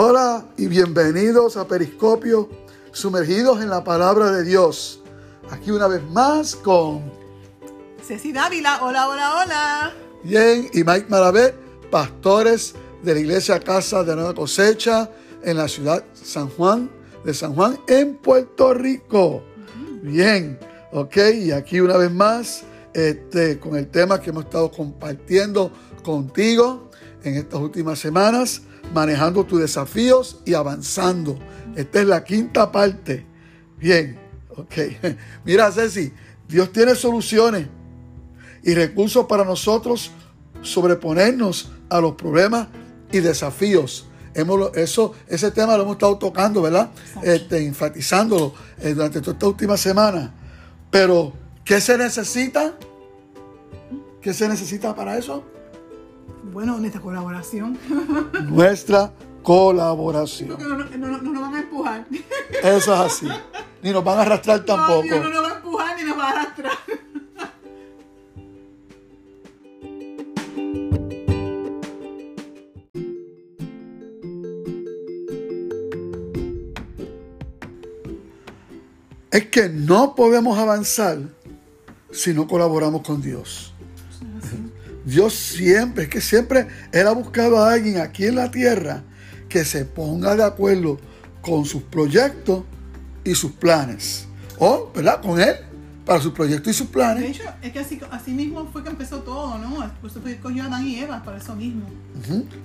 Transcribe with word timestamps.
Hola 0.00 0.46
y 0.56 0.68
bienvenidos 0.68 1.56
a 1.56 1.66
Periscopio, 1.66 2.48
sumergidos 2.92 3.60
en 3.60 3.68
la 3.68 3.82
palabra 3.82 4.30
de 4.30 4.44
Dios. 4.44 5.02
Aquí 5.50 5.72
una 5.72 5.88
vez 5.88 6.04
más 6.10 6.54
con 6.54 7.02
Ceci 8.06 8.30
Dávila, 8.30 8.78
hola, 8.84 9.08
hola, 9.08 9.42
hola. 9.42 9.94
Bien 10.22 10.70
y 10.72 10.84
Mike 10.84 11.06
Maravet, 11.08 11.52
pastores 11.90 12.76
de 13.02 13.12
la 13.12 13.18
iglesia 13.18 13.58
Casa 13.58 14.04
de 14.04 14.14
Nueva 14.14 14.36
Cosecha 14.36 15.10
en 15.42 15.56
la 15.56 15.66
ciudad 15.66 16.04
San 16.14 16.48
Juan 16.50 16.88
de 17.24 17.34
San 17.34 17.56
Juan 17.56 17.76
en 17.88 18.18
Puerto 18.18 18.74
Rico. 18.74 19.42
Bien, 20.00 20.60
ok, 20.92 21.16
y 21.42 21.50
aquí 21.50 21.80
una 21.80 21.96
vez 21.96 22.12
más 22.12 22.62
este, 22.94 23.58
con 23.58 23.74
el 23.74 23.88
tema 23.88 24.20
que 24.20 24.30
hemos 24.30 24.44
estado 24.44 24.70
compartiendo 24.70 25.72
contigo 26.04 26.88
en 27.24 27.34
estas 27.34 27.58
últimas 27.58 27.98
semanas, 27.98 28.62
manejando 28.92 29.44
tus 29.44 29.60
desafíos 29.60 30.40
y 30.44 30.54
avanzando. 30.54 31.38
Esta 31.76 32.00
es 32.00 32.06
la 32.06 32.24
quinta 32.24 32.72
parte. 32.72 33.26
Bien, 33.78 34.18
ok. 34.56 34.74
Mira, 35.44 35.70
Ceci, 35.70 36.12
Dios 36.48 36.72
tiene 36.72 36.94
soluciones 36.94 37.66
y 38.62 38.74
recursos 38.74 39.26
para 39.26 39.44
nosotros 39.44 40.10
sobreponernos 40.62 41.70
a 41.88 42.00
los 42.00 42.14
problemas 42.14 42.68
y 43.12 43.20
desafíos. 43.20 44.06
Hemos, 44.34 44.76
eso, 44.76 45.14
ese 45.26 45.50
tema 45.50 45.76
lo 45.76 45.82
hemos 45.82 45.94
estado 45.94 46.18
tocando, 46.18 46.62
¿verdad? 46.62 46.90
Este, 47.22 47.64
enfatizándolo 47.64 48.54
eh, 48.80 48.94
durante 48.94 49.20
toda 49.20 49.32
esta 49.32 49.46
última 49.46 49.76
semana. 49.76 50.34
Pero, 50.90 51.32
¿qué 51.64 51.80
se 51.80 51.98
necesita? 51.98 52.74
¿Qué 54.20 54.34
se 54.34 54.48
necesita 54.48 54.94
para 54.94 55.16
eso? 55.18 55.44
Bueno, 56.52 56.78
nuestra 56.78 57.00
colaboración. 57.00 57.78
Nuestra 58.48 59.12
colaboración. 59.42 60.48
Porque 60.48 60.64
no, 60.64 60.76
no, 60.76 60.84
no, 60.84 61.18
no 61.22 61.32
nos 61.32 61.42
van 61.42 61.54
a 61.54 61.60
empujar. 61.60 62.06
Eso 62.62 62.94
es 62.94 63.00
así. 63.00 63.28
Ni 63.82 63.92
nos 63.92 64.02
van 64.02 64.18
a 64.18 64.22
arrastrar 64.22 64.64
tampoco. 64.64 65.06
No, 65.08 65.22
no 65.22 65.30
nos 65.30 65.44
va 65.44 65.48
a 65.48 65.56
empujar 65.56 65.96
ni 65.96 66.04
nos 66.04 66.18
va 66.18 66.24
a 66.24 66.30
arrastrar. 66.30 66.72
Es 79.30 79.46
que 79.48 79.68
no 79.68 80.14
podemos 80.14 80.58
avanzar 80.58 81.18
si 82.10 82.32
no 82.32 82.48
colaboramos 82.48 83.02
con 83.02 83.20
Dios. 83.20 83.74
Dios 85.08 85.34
siempre, 85.34 86.04
es 86.04 86.10
que 86.10 86.20
siempre 86.20 86.68
Él 86.92 87.06
ha 87.06 87.12
buscado 87.12 87.62
a 87.64 87.72
alguien 87.72 87.98
aquí 87.98 88.26
en 88.26 88.36
la 88.36 88.50
tierra 88.50 89.02
que 89.48 89.64
se 89.64 89.86
ponga 89.86 90.36
de 90.36 90.44
acuerdo 90.44 90.98
con 91.40 91.64
sus 91.64 91.82
proyectos 91.82 92.64
y 93.24 93.34
sus 93.34 93.52
planes. 93.52 94.26
O, 94.58 94.90
¿verdad? 94.94 95.22
Con 95.22 95.40
Él, 95.40 95.56
para 96.04 96.20
sus 96.20 96.32
proyectos 96.34 96.74
y 96.74 96.74
sus 96.74 96.88
De 96.88 96.92
planes. 96.92 97.24
hecho, 97.24 97.42
es 97.62 97.72
que 97.72 97.78
así, 97.78 97.98
así 98.10 98.32
mismo 98.32 98.68
fue 98.70 98.82
que 98.82 98.90
empezó 98.90 99.20
todo, 99.20 99.56
¿no? 99.56 99.76
Por 100.00 100.10
eso 100.10 100.20
fue 100.20 100.32
que 100.34 100.40
cogió 100.40 100.64
a 100.64 100.66
Adán 100.66 100.86
y 100.86 100.98
Eva, 100.98 101.22
para 101.24 101.38
eso 101.38 101.56
mismo. 101.56 101.86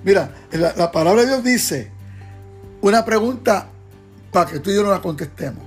Mira, 0.04 0.30
la, 0.52 0.74
la 0.76 0.92
palabra 0.92 1.22
de 1.22 1.28
Dios 1.28 1.44
dice 1.46 1.92
una 2.82 3.06
pregunta 3.06 3.68
para 4.34 4.52
que 4.52 4.60
tú 4.60 4.70
y 4.70 4.76
yo 4.76 4.84
no 4.84 4.92
la 4.92 5.02
contestemos. 5.02 5.64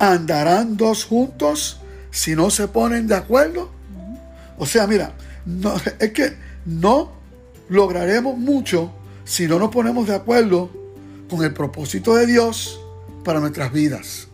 ¿Andarán 0.00 0.76
dos 0.76 1.04
juntos 1.04 1.80
si 2.10 2.34
no 2.34 2.50
se 2.50 2.66
ponen 2.66 3.06
de 3.06 3.14
acuerdo? 3.14 3.70
O 4.58 4.66
sea, 4.66 4.86
mira, 4.88 5.12
no, 5.46 5.74
es 6.00 6.12
que 6.12 6.36
no 6.66 7.12
lograremos 7.68 8.36
mucho 8.36 8.92
si 9.24 9.46
no 9.46 9.58
nos 9.58 9.70
ponemos 9.70 10.06
de 10.06 10.14
acuerdo 10.14 10.70
con 11.30 11.44
el 11.44 11.54
propósito 11.54 12.14
de 12.16 12.26
Dios 12.26 12.80
para 13.24 13.40
nuestras 13.40 13.72
vidas. 13.72 14.28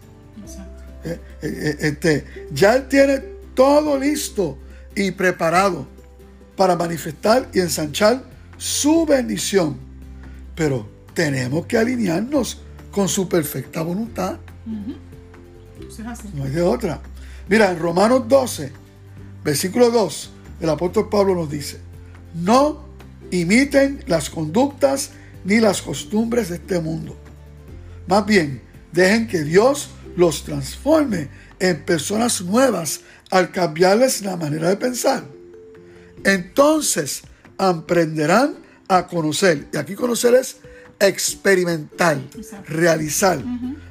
Eh, 1.04 1.10
eh, 1.10 1.18
eh, 1.42 1.76
este, 1.80 2.24
ya 2.52 2.76
Él 2.76 2.88
tiene 2.88 3.18
todo 3.54 3.98
listo 3.98 4.58
y 4.94 5.10
preparado 5.10 5.86
para 6.56 6.76
manifestar 6.76 7.48
y 7.52 7.60
ensanchar 7.60 8.24
su 8.56 9.06
bendición. 9.06 9.76
Pero 10.54 10.88
tenemos 11.14 11.66
que 11.66 11.78
alinearnos 11.78 12.60
con 12.90 13.08
su 13.08 13.28
perfecta 13.28 13.82
voluntad. 13.82 14.38
No 16.34 16.44
hay 16.44 16.50
de 16.50 16.62
otra. 16.62 17.00
Mira, 17.48 17.70
en 17.70 17.78
Romanos 17.78 18.28
12, 18.28 18.72
versículo 19.42 19.90
2, 19.90 20.31
el 20.62 20.70
apóstol 20.70 21.08
Pablo 21.08 21.34
nos 21.34 21.50
dice, 21.50 21.78
no 22.34 22.84
imiten 23.32 24.02
las 24.06 24.30
conductas 24.30 25.10
ni 25.44 25.58
las 25.58 25.82
costumbres 25.82 26.50
de 26.50 26.56
este 26.56 26.80
mundo. 26.80 27.16
Más 28.06 28.24
bien, 28.24 28.62
dejen 28.92 29.26
que 29.26 29.42
Dios 29.42 29.90
los 30.16 30.44
transforme 30.44 31.28
en 31.58 31.84
personas 31.84 32.42
nuevas 32.42 33.00
al 33.30 33.50
cambiarles 33.50 34.22
la 34.22 34.36
manera 34.36 34.68
de 34.68 34.76
pensar. 34.76 35.24
Entonces 36.24 37.22
aprenderán 37.58 38.54
a 38.88 39.06
conocer, 39.08 39.66
y 39.72 39.76
aquí 39.76 39.94
conocer 39.94 40.34
es 40.34 40.58
experimentar, 41.00 42.20
Exacto. 42.36 42.72
realizar 42.72 43.42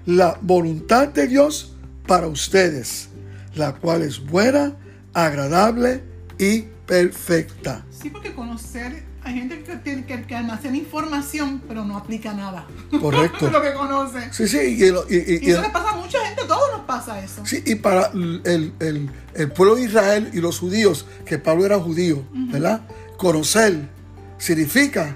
la 0.05 0.37
voluntad 0.41 1.09
de 1.09 1.27
Dios 1.27 1.75
para 2.07 2.27
ustedes, 2.27 3.09
la 3.55 3.73
cual 3.73 4.03
es 4.03 4.23
buena, 4.23 4.77
agradable 5.13 6.10
y 6.41 6.65
perfecta. 6.87 7.85
Sí, 7.91 8.09
porque 8.09 8.33
conocer, 8.33 9.03
hay 9.23 9.33
gente 9.35 9.63
que, 9.63 10.03
que, 10.05 10.23
que 10.23 10.35
almacena 10.35 10.75
información, 10.75 11.61
pero 11.67 11.85
no 11.85 11.95
aplica 11.97 12.33
nada. 12.33 12.65
Correcto. 12.99 13.49
lo 13.51 13.61
que 13.61 13.73
conoce. 13.73 14.33
Sí, 14.33 14.47
sí, 14.47 14.57
y, 14.79 14.83
el- 14.83 14.95
y- 15.09 15.15
y- 15.15 15.39
Y 15.43 15.47
y- 15.47 15.51
eso 15.51 15.61
le 15.61 15.69
pasa 15.69 15.91
a 15.91 15.95
mucha 15.97 16.19
gente, 16.25 16.41
a 16.41 16.47
todos 16.47 16.71
nos 16.71 16.81
pasa 16.87 17.23
eso. 17.23 17.45
sí, 17.45 17.61
y 17.65 17.75
para 17.75 18.07
el, 18.07 18.73
el- 18.79 19.09
el 19.35 19.51
pueblo 19.51 19.75
de 19.75 19.83
Israel 19.83 20.31
y 20.33 20.39
los 20.41 20.59
judíos, 20.59 21.05
que 21.25 21.37
Pablo 21.37 21.65
era 21.65 21.79
judío, 21.79 22.25
¿verdad? 22.33 22.81
Conocer 23.17 23.87
significa 24.39 25.15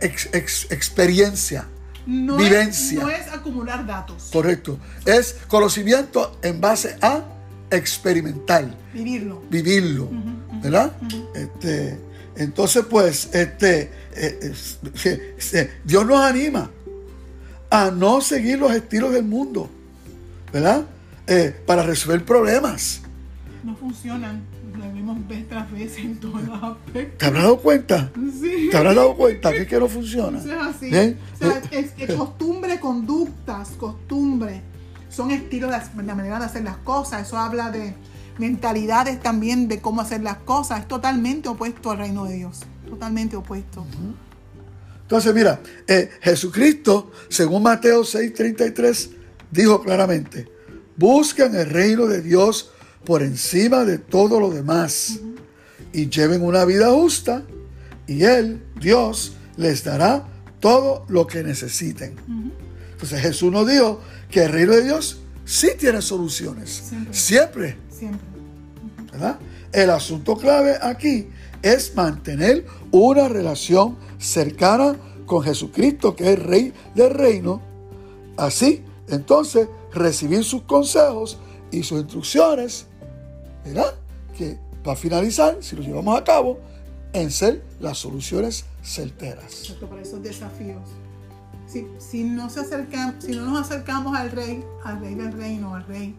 ex- 0.00 0.28
ex- 0.32 0.70
experiencia, 0.70 1.66
No 2.06 2.36
vivencia. 2.36 2.98
Es, 3.00 3.04
no 3.04 3.10
es 3.10 3.28
acumular 3.32 3.84
datos, 3.86 4.28
correcto. 4.32 4.78
Es 5.04 5.36
conocimiento 5.48 6.38
en 6.42 6.60
base 6.60 6.96
a 7.02 7.24
experimentar. 7.76 8.74
vivirlo. 8.92 9.42
vivirlo, 9.50 10.08
¿verdad? 10.62 10.92
Este, 11.34 11.98
entonces, 12.36 12.84
pues, 12.88 13.28
este, 13.34 13.90
eh, 14.14 14.38
es- 14.42 14.78
se- 14.94 15.34
se- 15.38 15.70
Dios 15.84 16.06
nos 16.06 16.20
anima 16.20 16.70
a 17.70 17.90
no 17.90 18.20
seguir 18.20 18.58
los 18.58 18.72
estilos 18.72 19.12
del 19.12 19.24
mundo, 19.24 19.68
¿verdad? 20.52 20.84
Eh, 21.26 21.54
para 21.66 21.82
resolver 21.82 22.24
problemas. 22.24 23.00
No 23.64 23.74
funcionan. 23.76 24.42
Lo 24.76 24.92
vimos 24.92 25.26
vez 25.28 25.48
tras 25.48 25.70
vez 25.70 25.96
en 25.98 26.16
todos 26.18 26.42
los 26.42 26.60
aspectos. 26.62 27.18
¿Te 27.18 27.26
habrás 27.26 27.42
dado 27.44 27.58
cuenta? 27.58 28.10
Sí. 28.40 28.68
¿Te 28.70 28.76
habrás 28.76 28.96
dado 28.96 29.14
cuenta 29.16 29.52
que, 29.52 29.58
es 29.62 29.68
que 29.68 29.78
no 29.78 29.88
funciona? 29.88 30.38
Eso 30.38 30.52
es 30.52 30.60
así. 30.60 30.86
O 30.88 30.90
sea, 30.90 31.08
Eh, 31.48 31.62
es, 31.70 31.92
es 31.96 32.14
costumbre, 32.16 32.80
conductas, 32.80 33.68
costumbre. 33.78 34.60
Son 35.14 35.30
estilos 35.30 35.70
la 35.70 36.14
manera 36.14 36.38
de 36.38 36.46
hacer 36.46 36.64
las 36.64 36.78
cosas. 36.78 37.26
Eso 37.26 37.38
habla 37.38 37.70
de 37.70 37.94
mentalidades 38.38 39.20
también 39.20 39.68
de 39.68 39.80
cómo 39.80 40.00
hacer 40.00 40.22
las 40.22 40.38
cosas. 40.38 40.80
Es 40.80 40.88
totalmente 40.88 41.48
opuesto 41.48 41.90
al 41.90 41.98
reino 41.98 42.24
de 42.24 42.34
Dios. 42.34 42.60
Totalmente 42.88 43.36
opuesto. 43.36 43.86
Entonces, 45.02 45.34
mira, 45.34 45.60
eh, 45.86 46.10
Jesucristo, 46.20 47.12
según 47.28 47.62
Mateo 47.62 48.02
6:33, 48.02 49.10
dijo 49.50 49.82
claramente, 49.82 50.48
busquen 50.96 51.54
el 51.54 51.70
reino 51.70 52.06
de 52.06 52.22
Dios 52.22 52.70
por 53.04 53.22
encima 53.22 53.84
de 53.84 53.98
todo 53.98 54.40
lo 54.40 54.50
demás 54.50 55.20
y 55.92 56.08
lleven 56.08 56.42
una 56.42 56.64
vida 56.64 56.90
justa 56.90 57.44
y 58.06 58.24
Él, 58.24 58.62
Dios, 58.80 59.36
les 59.56 59.84
dará 59.84 60.26
todo 60.58 61.04
lo 61.08 61.26
que 61.26 61.42
necesiten. 61.42 62.16
Entonces 62.92 63.20
Jesús 63.20 63.52
nos 63.52 63.66
dijo 63.68 64.00
que 64.34 64.42
el 64.42 64.50
reino 64.50 64.72
de 64.72 64.82
Dios 64.82 65.18
sí 65.44 65.68
tiene 65.78 66.02
soluciones, 66.02 66.82
Siempre. 66.88 67.14
siempre 67.14 67.76
Siempre. 67.88 68.20
¿verdad? 69.12 69.38
El 69.70 69.90
asunto 69.90 70.36
clave 70.36 70.76
aquí 70.82 71.28
es 71.62 71.94
mantener 71.94 72.66
una 72.90 73.28
relación 73.28 73.96
cercana 74.18 74.96
con 75.24 75.44
Jesucristo, 75.44 76.16
que 76.16 76.24
es 76.24 76.30
el 76.30 76.42
Rey 76.42 76.72
del 76.96 77.14
Reino. 77.14 77.62
Así, 78.36 78.82
entonces, 79.06 79.68
recibir 79.92 80.42
sus 80.42 80.62
consejos 80.62 81.38
y 81.70 81.84
sus 81.84 82.00
instrucciones, 82.00 82.86
¿verdad? 83.64 83.94
Que 84.36 84.58
para 84.82 84.96
finalizar, 84.96 85.58
si 85.60 85.76
lo 85.76 85.82
llevamos 85.82 86.18
a 86.18 86.24
cabo, 86.24 86.58
en 87.12 87.30
ser 87.30 87.62
las 87.78 87.98
soluciones 87.98 88.64
certeras. 88.82 89.76
Para 89.88 90.02
esos 90.02 90.20
desafíos. 90.20 90.82
Si, 91.66 91.86
si, 91.98 92.24
no 92.24 92.50
se 92.50 92.60
acercan, 92.60 93.16
si 93.20 93.32
no 93.36 93.46
nos 93.46 93.62
acercamos 93.62 94.16
al 94.16 94.30
rey, 94.30 94.64
al 94.84 95.00
rey 95.00 95.14
del 95.14 95.32
reino, 95.32 95.74
al 95.74 95.84
rey, 95.86 96.14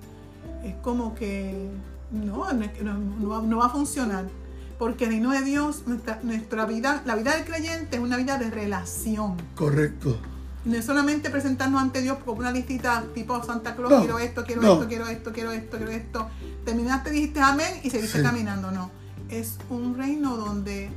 es 0.64 0.76
como 0.82 1.14
que 1.16 1.70
no, 2.12 2.52
no, 2.54 2.66
no- 2.84 2.98
no 3.20 3.30
va, 3.30 3.42
no 3.42 3.58
va 3.58 3.68
a 3.68 3.70
funcionar. 3.70 4.26
Porque 4.80 5.06
el 5.06 5.12
reino 5.12 5.32
de 5.32 5.42
Dios, 5.42 5.84
nuestra, 5.88 6.20
nuestra 6.24 6.66
vida, 6.66 7.02
la 7.06 7.16
vida 7.16 7.34
del 7.36 7.46
creyente 7.46 7.96
es 7.96 8.02
una 8.02 8.18
vida 8.18 8.38
de 8.38 8.50
relación. 8.50 9.38
Correcto. 9.56 10.18
No 10.66 10.76
es 10.76 10.84
solamente 10.84 11.30
presentarnos 11.30 11.80
ante 11.82 12.02
Dios 12.02 12.18
como 12.26 12.40
una 12.40 12.52
listita 12.52 13.04
tipo 13.14 13.42
Santa 13.44 13.76
Claus, 13.76 14.02
quiero 14.04 14.18
esto, 14.20 14.44
quiero 14.46 14.62
esto, 14.64 14.88
quiero 14.88 15.08
esto, 15.08 15.32
quiero 15.32 15.52
esto, 15.52 15.78
quiero 15.78 15.92
esto. 15.92 16.28
Terminaste, 16.66 17.12
dijiste 17.12 17.40
amén 17.40 17.72
y 17.84 17.90
seguiste 17.92 18.18
Sí. 18.18 18.24
caminando. 18.24 18.72
No. 18.72 18.90
Es 19.30 19.58
un 19.70 19.96
reino 19.96 20.36
donde 20.36 20.90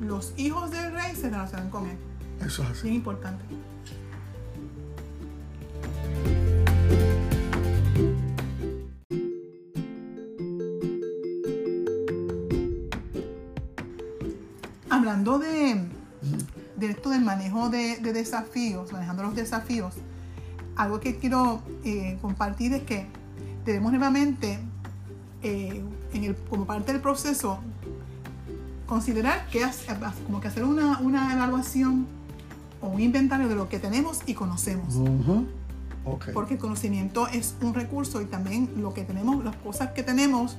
los 0.00 0.32
hijos 0.36 0.70
del 0.72 0.92
rey 0.92 1.14
se 1.14 1.30
relacionan 1.30 1.70
con 1.70 1.86
él. 1.86 1.96
Eso 2.40 2.62
es 2.62 2.70
así. 2.70 2.82
Bien 2.84 2.94
importante. 2.96 3.44
Hablando 14.90 15.38
de, 15.38 15.80
de 16.76 16.86
esto 16.90 17.10
del 17.10 17.22
manejo 17.22 17.70
de, 17.70 17.96
de 17.96 18.12
desafíos, 18.12 18.92
manejando 18.92 19.22
los 19.22 19.34
desafíos, 19.34 19.94
algo 20.76 21.00
que 21.00 21.16
quiero 21.16 21.62
eh, 21.84 22.18
compartir 22.20 22.74
es 22.74 22.82
que 22.82 23.06
debemos 23.64 23.92
nuevamente, 23.92 24.58
eh, 25.42 25.82
en 26.12 26.24
el- 26.24 26.36
como 26.36 26.66
parte 26.66 26.92
del 26.92 27.00
proceso, 27.00 27.58
considerar 28.86 29.46
que 29.48 29.64
como 30.26 30.40
que 30.40 30.48
hacer 30.48 30.64
una, 30.64 30.98
una 30.98 31.32
evaluación 31.32 32.06
o 32.82 32.88
un 32.88 33.00
inventario 33.00 33.48
de 33.48 33.54
lo 33.54 33.68
que 33.68 33.78
tenemos 33.78 34.20
y 34.26 34.34
conocemos. 34.34 34.96
Ujú. 34.96 35.46
Ok. 36.04 36.26
Porque 36.34 36.54
el 36.54 36.60
conocimiento 36.60 37.28
es 37.28 37.54
un 37.62 37.72
recurso 37.74 38.20
y 38.20 38.26
también 38.26 38.68
lo 38.76 38.92
que 38.92 39.04
tenemos, 39.04 39.44
las 39.44 39.56
cosas 39.56 39.92
que 39.92 40.02
tenemos 40.02 40.58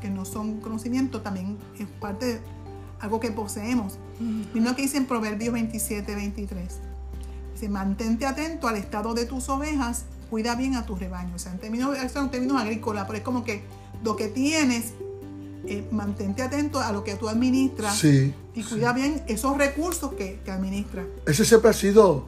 que 0.00 0.10
no 0.10 0.24
son 0.24 0.60
conocimiento, 0.60 1.20
también 1.20 1.58
es 1.78 1.86
parte 1.86 2.26
de 2.26 2.40
algo 3.00 3.20
que 3.20 3.30
poseemos. 3.30 3.98
Mismo 4.18 4.74
que 4.74 4.82
dice 4.82 4.96
en 4.96 5.06
Proverbios 5.06 5.52
27, 5.52 6.14
23. 6.14 6.80
Dice, 7.54 7.68
mantente 7.68 8.26
atento 8.26 8.68
al 8.68 8.76
estado 8.76 9.14
de 9.14 9.26
tus 9.26 9.48
ovejas, 9.48 10.04
cuida 10.28 10.54
bien 10.54 10.74
a 10.74 10.84
tus 10.84 10.98
rebaños. 10.98 11.34
O 11.34 11.38
sea, 11.38 11.52
en 11.52 11.58
términos, 11.58 11.96
en 11.96 12.30
términos 12.30 12.60
agrícolas, 12.60 13.04
pero 13.06 13.18
es 13.18 13.24
como 13.24 13.44
que 13.44 13.62
lo 14.02 14.16
que 14.16 14.28
tienes, 14.28 14.94
eh, 15.70 15.84
mantente 15.92 16.42
atento 16.42 16.80
a 16.80 16.90
lo 16.92 17.04
que 17.04 17.14
tú 17.14 17.28
administras 17.28 17.96
Sí. 17.96 18.34
y 18.54 18.62
cuida 18.64 18.92
bien 18.92 19.22
esos 19.28 19.56
recursos 19.56 20.12
que, 20.14 20.40
que 20.44 20.50
administras. 20.50 21.04
Ese 21.26 21.44
siempre 21.44 21.70
ha 21.70 21.72
sido 21.72 22.26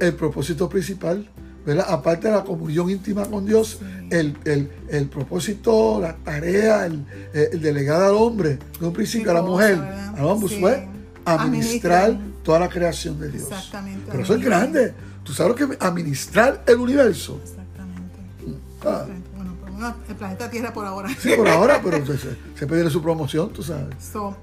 el 0.00 0.14
propósito 0.14 0.68
principal, 0.68 1.28
¿verdad? 1.64 1.86
Aparte 1.88 2.28
de 2.28 2.34
la 2.34 2.44
comunión 2.44 2.90
íntima 2.90 3.24
con 3.26 3.46
Dios, 3.46 3.78
Sí. 3.80 3.86
el, 4.10 4.36
el- 4.44 4.70
el 4.90 5.08
propósito, 5.08 6.00
la 6.00 6.14
tarea, 6.16 6.84
el, 6.86 7.04
el 7.32 7.60
delegado 7.62 8.04
al 8.06 8.14
hombre, 8.14 8.58
de 8.78 8.86
un 8.86 8.92
principio 8.92 9.30
a 9.30 9.34
la 9.34 9.42
mujer, 9.42 9.76
a 9.78 10.14
ambos 10.18 10.50
Sí. 10.50 10.60
fue 10.60 10.86
administrar 11.24 12.18
toda 12.42 12.58
la 12.60 12.68
creación 12.68 13.18
de 13.20 13.30
Dios. 13.30 13.44
Exactamente. 13.44 14.06
Pero 14.10 14.22
eso 14.22 14.34
es 14.34 14.44
grande. 14.44 14.92
¿Tú 15.24 15.32
sabes 15.32 15.58
lo 15.60 15.68
que 15.68 15.76
administrar 15.84 16.64
el 16.66 16.76
universo? 16.78 17.40
Exactamente. 17.42 18.18
Ah, 18.84 19.06
El 20.08 20.16
planeta 20.16 20.50
Tierra 20.50 20.72
por 20.72 20.86
ahora. 20.86 21.08
sí, 21.18 21.30
por 21.36 21.48
ahora, 21.48 21.80
pero 21.82 22.04
se, 22.06 22.18
se, 22.18 22.90
su 22.90 23.02
promoción, 23.02 23.52
tú 23.52 23.62
sabes. 23.62 23.94
So, 24.12 24.36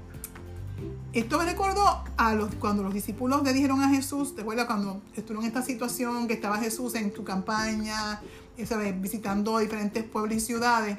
esto 1.12 1.38
me 1.38 1.44
recordó 1.44 2.04
a 2.16 2.34
los, 2.34 2.54
cuando 2.56 2.84
los 2.84 2.94
discípulos 2.94 3.42
le 3.42 3.52
dijeron 3.52 3.82
a 3.82 3.88
Jesús, 3.88 4.36
¿te 4.36 4.42
acuerdas 4.42 4.66
cuando 4.66 5.02
estuvieron 5.16 5.42
en 5.42 5.48
esta 5.48 5.62
situación 5.62 6.28
que 6.28 6.34
estaba 6.34 6.58
Jesús 6.58 6.94
en 6.94 7.12
su 7.14 7.24
campaña, 7.24 8.20
¿sabes? 8.64 9.00
visitando 9.00 9.58
diferentes 9.58 10.04
pueblos 10.04 10.36
y 10.36 10.40
ciudades? 10.40 10.96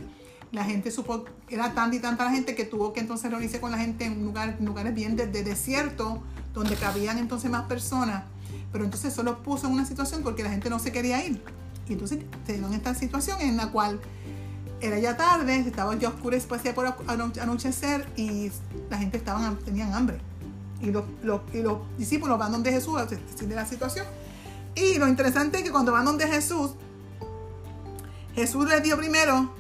La 0.52 0.66
gente 0.66 0.92
supo, 0.92 1.24
era 1.48 1.74
tanta 1.74 1.96
y 1.96 2.00
tanta 2.00 2.26
la 2.26 2.32
gente 2.32 2.56
que 2.56 2.66
tuvo 2.66 2.92
que 2.92 3.00
entonces 3.00 3.32
reunirse 3.32 3.62
con 3.62 3.72
la 3.72 3.78
gente 3.78 4.04
en 4.04 4.26
lugar, 4.26 4.58
lugares 4.60 4.94
bien 4.94 5.16
de, 5.16 5.28
de 5.28 5.44
desierto, 5.44 6.22
donde 6.54 6.76
cabían 6.76 7.18
entonces 7.18 7.50
más 7.50 7.64
personas. 7.64 8.26
Pero 8.74 8.84
entonces 8.84 9.14
eso 9.14 9.24
los 9.24 9.38
puso 9.38 9.68
en 9.68 9.74
una 9.74 9.86
situación 9.86 10.24
porque 10.24 10.44
la 10.44 10.50
gente 10.50 10.70
no 10.70 10.80
se 10.80 10.92
quería 10.92 11.26
ir. 11.26 11.42
Y 11.88 11.94
entonces 11.94 12.19
se 12.45 12.54
dieron 12.54 12.74
esta 12.74 12.94
situación 12.95 13.42
en 13.42 13.57
la 13.57 13.72
cual 13.72 14.00
era 14.80 14.98
ya 15.00 15.16
tarde, 15.18 15.57
estaba 15.60 15.95
ya 15.95 16.10
oscurecido, 16.10 16.50
parecía 16.50 16.74
por 16.74 16.86
ano- 17.07 17.31
anochecer 17.42 18.07
y 18.16 18.51
la 18.89 18.98
gente 18.98 19.18
estaban, 19.18 19.57
tenían 19.60 19.94
hambre. 19.94 20.18
Y 20.81 20.88
los, 20.92 21.04
los- 21.24 21.42
y 21.54 21.62
los 21.62 21.78
discípulos 21.98 22.39
van 22.39 22.51
donde 22.51 22.72
Jesús 22.72 22.98
a 23.00 23.06
decirle 23.06 23.56
la 23.56 23.66
situación. 23.66 24.06
Y 24.74 24.98
lo 24.98 25.07
interesante 25.07 25.57
es 25.60 25.63
que 25.63 25.72
cuando 25.72 25.92
van 25.92 26.06
donde 26.06 26.28
Jesús, 26.28 26.72
Jesús 28.34 28.68
les 28.68 28.81
dio 28.81 28.98
primero, 28.98 29.51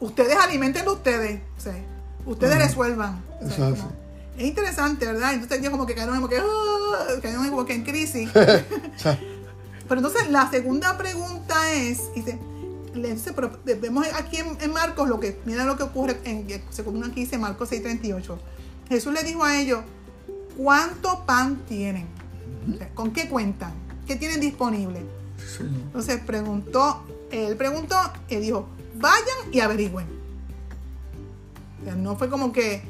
ustedes 0.00 0.36
alimentenlo 0.36 0.94
ustedes, 0.94 1.40
o 1.56 1.60
sea, 1.60 1.74
ustedes 2.26 2.56
Ujú. 2.56 2.64
resuelvan. 2.64 3.22
O 3.40 3.46
sea, 3.46 3.48
Eso 3.48 3.68
es 3.68 3.78
como- 3.80 3.88
así. 3.90 3.98
es 4.38 4.44
interesante, 4.48 5.06
¿verdad? 5.06 5.32
Entonces 5.34 5.58
ellos 5.60 5.70
como 5.70 5.86
que 5.86 5.94
cayeron 5.94 6.16
como 6.16 6.28
que, 6.28 6.42
cayeron 7.22 7.48
como 7.50 7.64
que 7.64 7.74
en 7.74 7.84
crisis. 7.84 8.28
Pero 9.88 10.00
entonces 10.00 10.30
la 10.30 10.50
segunda 10.50 10.96
pregunta 10.98 11.72
es, 11.72 12.12
dice, 12.14 12.38
vemos 13.80 14.06
aquí 14.14 14.36
en, 14.38 14.56
en 14.60 14.72
Marcos 14.72 15.08
lo 15.08 15.18
que, 15.20 15.38
mira 15.46 15.64
lo 15.64 15.76
que 15.76 15.84
ocurre, 15.84 16.18
en, 16.24 16.46
según 16.70 17.02
aquí 17.04 17.20
dice 17.20 17.38
Marcos 17.38 17.70
6:38. 17.72 18.36
Jesús 18.88 19.12
le 19.12 19.22
dijo 19.22 19.44
a 19.44 19.58
ellos, 19.60 19.80
¿cuánto 20.56 21.24
pan 21.26 21.62
tienen? 21.68 22.06
¿Con 22.94 23.12
qué 23.12 23.28
cuentan? 23.28 23.72
¿Qué 24.06 24.16
tienen 24.16 24.40
disponible? 24.40 25.00
sí. 25.38 25.62
Entonces 25.64 26.20
preguntó, 26.20 27.02
él 27.30 27.56
preguntó 27.56 27.96
y 28.28 28.36
dijo, 28.36 28.66
vayan 28.96 29.52
y 29.52 29.60
averigüen. 29.60 30.06
O 31.80 31.84
sea, 31.84 31.94
no 31.94 32.16
fue 32.16 32.28
como 32.28 32.52
que 32.52 32.82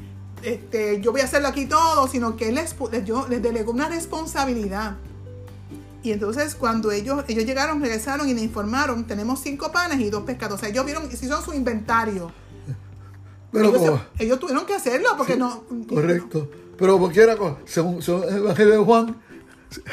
este, 0.43 0.99
yo 1.01 1.11
voy 1.11 1.21
a 1.21 1.25
hacerlo 1.25 1.47
aquí 1.49 1.65
todo, 1.65 2.07
sino 2.07 2.35
que 2.37 2.49
él 2.49 2.55
les, 2.55 2.75
dio- 3.05 3.27
les 3.27 3.41
delegó 3.41 3.71
una 3.71 3.87
responsabilidad. 3.89 4.95
Y 6.01 6.11
entonces 6.11 6.55
cuando 6.55 6.91
ellos, 6.91 7.23
ellos 7.27 7.45
llegaron, 7.45 7.81
regresaron 7.81 8.27
y 8.29 8.33
le 8.33 8.41
informaron, 8.41 9.05
tenemos 9.05 9.41
cinco 9.41 9.71
panes 9.71 9.99
y 9.99 10.09
dos 10.09 10.23
pescados. 10.23 10.55
O 10.55 10.59
sea, 10.59 10.69
ellos 10.69 10.85
vieron, 10.85 11.09
hicieron 11.11 11.43
su 11.43 11.53
inventario. 11.53 12.31
Pero 13.51 13.69
ellos, 13.69 13.99
se- 14.17 14.23
ellos 14.23 14.39
tuvieron 14.39 14.65
que 14.65 14.75
hacerlo 14.75 15.09
porque 15.17 15.35
no... 15.35 15.63
correcto. 15.89 16.49
Pero 16.77 16.93
como 16.93 17.09
quiera, 17.11 17.35
co- 17.35 17.57
según, 17.65 18.01
según 18.01 18.23
el 18.29 18.37
Evangelio 18.37 18.73
de 18.79 18.85
Juan, 18.85 19.15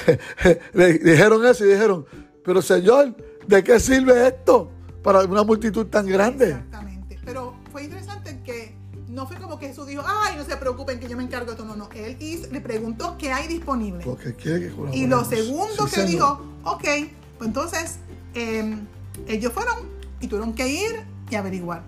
le 0.75 0.93
dijeron 0.99 1.45
eso 1.45 1.65
y 1.65 1.71
dijeron, 1.71 2.07
pero 2.45 2.63
Señor, 2.63 3.17
¿de 3.47 3.65
qué 3.65 3.81
sirve 3.81 4.29
esto 4.29 4.71
para 5.03 5.21
una 5.25 5.43
multitud 5.43 5.87
tan 5.87 6.07
grande? 6.07 6.51
Exactamente. 6.51 7.19
Pero 7.25 7.57
fue 7.73 7.85
interesante 7.85 8.41
que 8.45 8.77
no 9.09 9.27
fue 9.27 9.37
como 9.37 9.59
que 9.59 9.69
Jesús 9.69 9.87
dijo, 9.87 10.03
ay, 10.07 10.37
no 10.37 10.45
se 10.45 10.57
preocupen 10.57 10.99
que 10.99 11.09
yo 11.09 11.17
me 11.17 11.23
encargo 11.23 11.47
de 11.47 11.53
esto. 11.53 11.65
No, 11.65 11.77
no. 11.77 11.89
Él 11.95 12.17
hizo- 12.21 12.51
le 12.51 12.61
preguntó 12.61 13.17
qué 13.19 13.33
hay 13.33 13.47
disponible. 13.49 14.05
Porque 14.05 14.35
quiere 14.35 14.69
que 14.73 14.97
Y 14.97 15.07
lo 15.07 15.25
segundo 15.25 15.87
Sí, 15.87 15.95
que 15.95 16.01
señor. 16.07 16.09
dijo, 16.11 16.41
ok, 16.65 16.85
pues 17.39 17.49
entonces 17.49 17.97
eh, 18.35 18.77
ellos 19.29 19.53
fueron 19.53 19.77
y 20.21 20.27
tuvieron 20.27 20.55
que 20.55 20.69
ir 20.69 21.01
y 21.31 21.35
averiguar. 21.37 21.83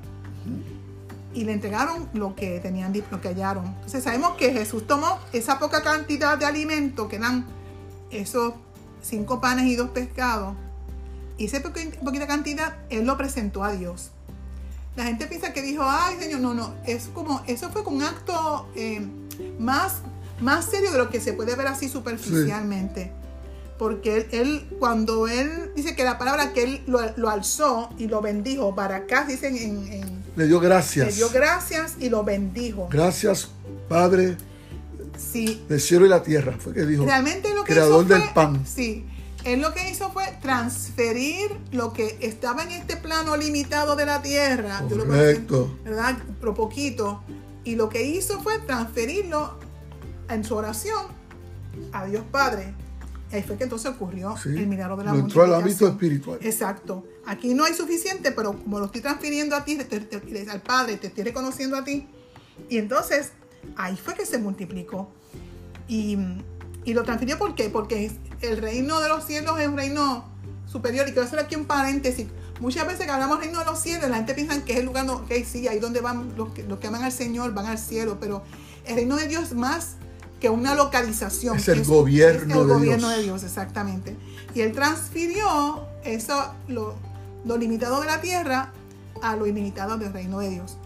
Y 1.35 1.45
le 1.45 1.53
entregaron 1.53 2.09
lo 2.15 2.35
que 2.35 2.59
tenían, 2.61 2.93
lo 3.11 3.21
que 3.21 3.29
hallaron. 3.29 3.67
Entonces 3.67 4.03
sabemos 4.03 4.37
que 4.37 4.53
Jesús 4.53 4.87
tomó 4.87 5.19
esa 5.33 5.59
poca 5.59 5.83
cantidad 5.83 6.39
de 6.39 6.47
alimento 6.47 7.07
que 7.09 7.17
eran 7.17 7.47
esos 8.11 8.55
cinco 9.03 9.41
panes 9.41 9.67
y 9.67 9.77
dos 9.77 9.91
pescados. 9.91 10.55
Y 11.37 11.45
esa 11.45 11.59
poqui- 11.63 11.97
poquita 11.99 12.27
cantidad, 12.27 12.77
Él 12.91 13.05
lo 13.07 13.17
presentó 13.17 13.63
a 13.63 13.73
Dios. 13.73 14.11
La 14.99 15.05
gente 15.05 15.29
piensa 15.29 15.53
que 15.53 15.63
dijo, 15.63 15.85
ay 15.87 16.17
Señor, 16.19 16.41
no, 16.41 16.55
no, 16.55 16.75
es 16.85 17.09
como, 17.15 17.41
eso 17.47 17.71
fue 17.71 17.83
un 17.83 18.03
acto 18.03 18.69
eh, 18.75 19.01
más, 19.61 19.99
más 20.41 20.65
serio 20.65 20.91
de 20.91 20.99
lo 20.99 21.09
que 21.09 21.21
se 21.21 21.33
puede 21.35 21.55
ver 21.55 21.69
así 21.69 21.89
superficialmente. 21.89 23.13
Porque 23.79 24.17
él, 24.17 24.27
él, 24.33 24.69
cuando 24.81 25.29
él 25.29 25.71
dice 25.77 25.95
que 25.95 26.03
la 26.03 26.19
palabra 26.19 26.53
que 26.53 26.65
él 26.65 26.83
lo, 26.89 26.99
lo 27.17 27.31
alzó 27.31 27.91
y 27.97 28.09
lo 28.09 28.21
bendijo, 28.21 28.75
para 28.75 28.97
acá 28.97 29.25
dicen 29.25 29.57
en, 29.57 29.87
en- 29.93 30.25
Le 30.35 30.47
dio 30.49 30.61
le 30.61 30.67
gracias. 30.67 31.15
dio 31.15 31.31
gracias 31.31 31.95
y 32.01 32.09
lo 32.09 32.25
bendijo. 32.25 32.89
Gracias, 32.91 33.49
Padre 33.89 34.37
Sí, 35.17 35.63
del 35.69 35.81
cielo 35.81 36.07
y 36.07 36.09
la 36.09 36.25
tierra. 36.25 36.57
Fue 36.59 36.73
que 36.75 36.85
dijo. 36.87 37.05
realmente 37.05 37.55
lo 37.55 37.63
que 37.63 37.73
creador 37.73 38.05
hizo 38.05 38.09
fue, 38.17 38.19
del 38.25 38.35
pan. 38.35 38.65
Sí, 38.67 39.05
él 39.53 39.61
lo 39.61 39.73
que 39.75 39.91
hizo 39.91 40.11
fue 40.11 40.25
transferir 40.41 41.51
lo 41.73 41.93
que 41.93 42.19
estaba 42.21 42.63
en 42.63 42.71
este 42.73 42.97
plano 42.97 43.37
limitado 43.37 43.97
de 43.97 44.07
la 44.07 44.23
tierra, 44.23 44.83
yo 44.89 44.97
lo 44.97 45.07
Correcto. 45.07 45.79
¿verdad? 45.85 46.17
Pero 46.41 46.55
poquito. 46.55 47.23
Y 47.65 47.75
lo 47.77 47.89
que 47.89 48.03
hizo 48.05 48.41
fue 48.41 48.59
transferirlo 48.61 49.59
en 50.29 50.45
su 50.45 50.55
oración 50.57 51.07
a 51.93 52.05
Dios 52.07 52.25
Padre. 52.31 52.75
Ahí 53.31 53.43
fue 53.43 53.57
que 53.59 53.65
entonces 53.65 53.91
ocurrió 53.91 54.35
Sí. 54.43 54.49
el 54.51 54.67
milagro 54.67 54.97
de 54.97 55.05
la 55.05 55.11
entró 55.15 55.43
al 55.45 55.53
ámbito 55.55 55.87
espiritual. 55.87 56.39
Exacto. 56.43 57.05
Aquí 57.27 57.53
no 57.53 57.65
hay 57.65 57.75
suficiente, 57.75 58.33
pero 58.33 58.53
como 58.59 58.79
lo 58.79 58.87
estoy 58.87 59.03
transfiriendo 59.03 59.55
a 59.55 59.65
ti, 59.65 59.77
te- 59.77 60.01
te- 60.01 60.51
al 60.51 60.63
Padre, 60.63 60.97
te 60.97 61.09
estoy 61.09 61.25
reconociendo 61.25 61.77
a 61.77 61.85
ti. 61.85 62.09
Y 62.71 62.79
entonces, 62.79 63.33
ahí 63.77 63.97
fue 63.97 64.15
que 64.15 64.25
se 64.25 64.39
multiplicó. 64.39 65.11
Y, 65.89 66.17
y 66.89 66.95
lo 66.95 67.03
transfirió 67.03 67.37
¿por 67.37 67.55
qué? 67.55 67.69
Porque 67.69 68.11
el 68.41 68.57
reino 68.57 69.01
de 69.01 69.09
los 69.11 69.25
cielos 69.25 69.61
es 69.61 69.69
un 69.69 69.77
reino 69.77 70.25
superior. 70.67 71.07
Y 71.07 71.13
quiero 71.13 71.27
hacer 71.27 71.39
aquí 71.39 71.55
un 71.55 71.67
paréntesis. 71.67 72.27
Muchas 72.61 72.87
veces 72.87 73.05
que 73.05 73.13
hablamos 73.13 73.41
reino 73.41 73.59
de 73.59 73.67
los 73.67 73.79
cielos, 73.79 74.09
la 74.09 74.17
gente 74.17 74.33
piensa 74.33 74.65
que 74.65 74.73
es 74.73 74.79
el 74.79 74.87
lugar, 74.87 75.05
no, 75.05 75.17
ok, 75.17 75.31
sí, 75.45 75.69
ahí 75.69 75.81
donde 75.81 76.01
van 76.01 76.35
los 76.35 76.53
que, 76.55 76.63
los 76.63 76.79
que 76.79 76.87
aman 76.87 77.05
al 77.05 77.13
Señor, 77.13 77.53
van 77.53 77.67
al 77.67 77.79
cielo, 77.79 78.17
pero 78.19 78.43
el 78.87 78.95
reino 78.95 79.17
de 79.17 79.29
Dios 79.29 79.45
es 79.45 79.55
más 79.55 79.97
que 80.41 80.49
una 80.49 80.75
localización. 80.75 81.59
Es 81.59 81.69
el 81.69 81.85
gobierno 81.85 82.55
es 82.55 82.61
el 82.61 82.67
de 82.67 82.75
gobierno 82.75 83.09
Dios. 83.09 83.19
de 83.19 83.23
Dios, 83.23 83.45
exactamente. 83.45 84.17
Y 84.55 84.63
él 84.63 84.73
transfirió 84.73 85.87
eso, 86.05 86.55
lo, 86.69 86.95
lo 87.45 87.59
limitado 87.59 88.01
de 88.01 88.07
la 88.07 88.23
tierra 88.23 88.73
a 89.21 89.37
lo 89.37 89.47
ilimitado 89.47 89.99
del 89.99 90.11
reino 90.11 90.39
de 90.39 90.49
Dios. 90.49 90.79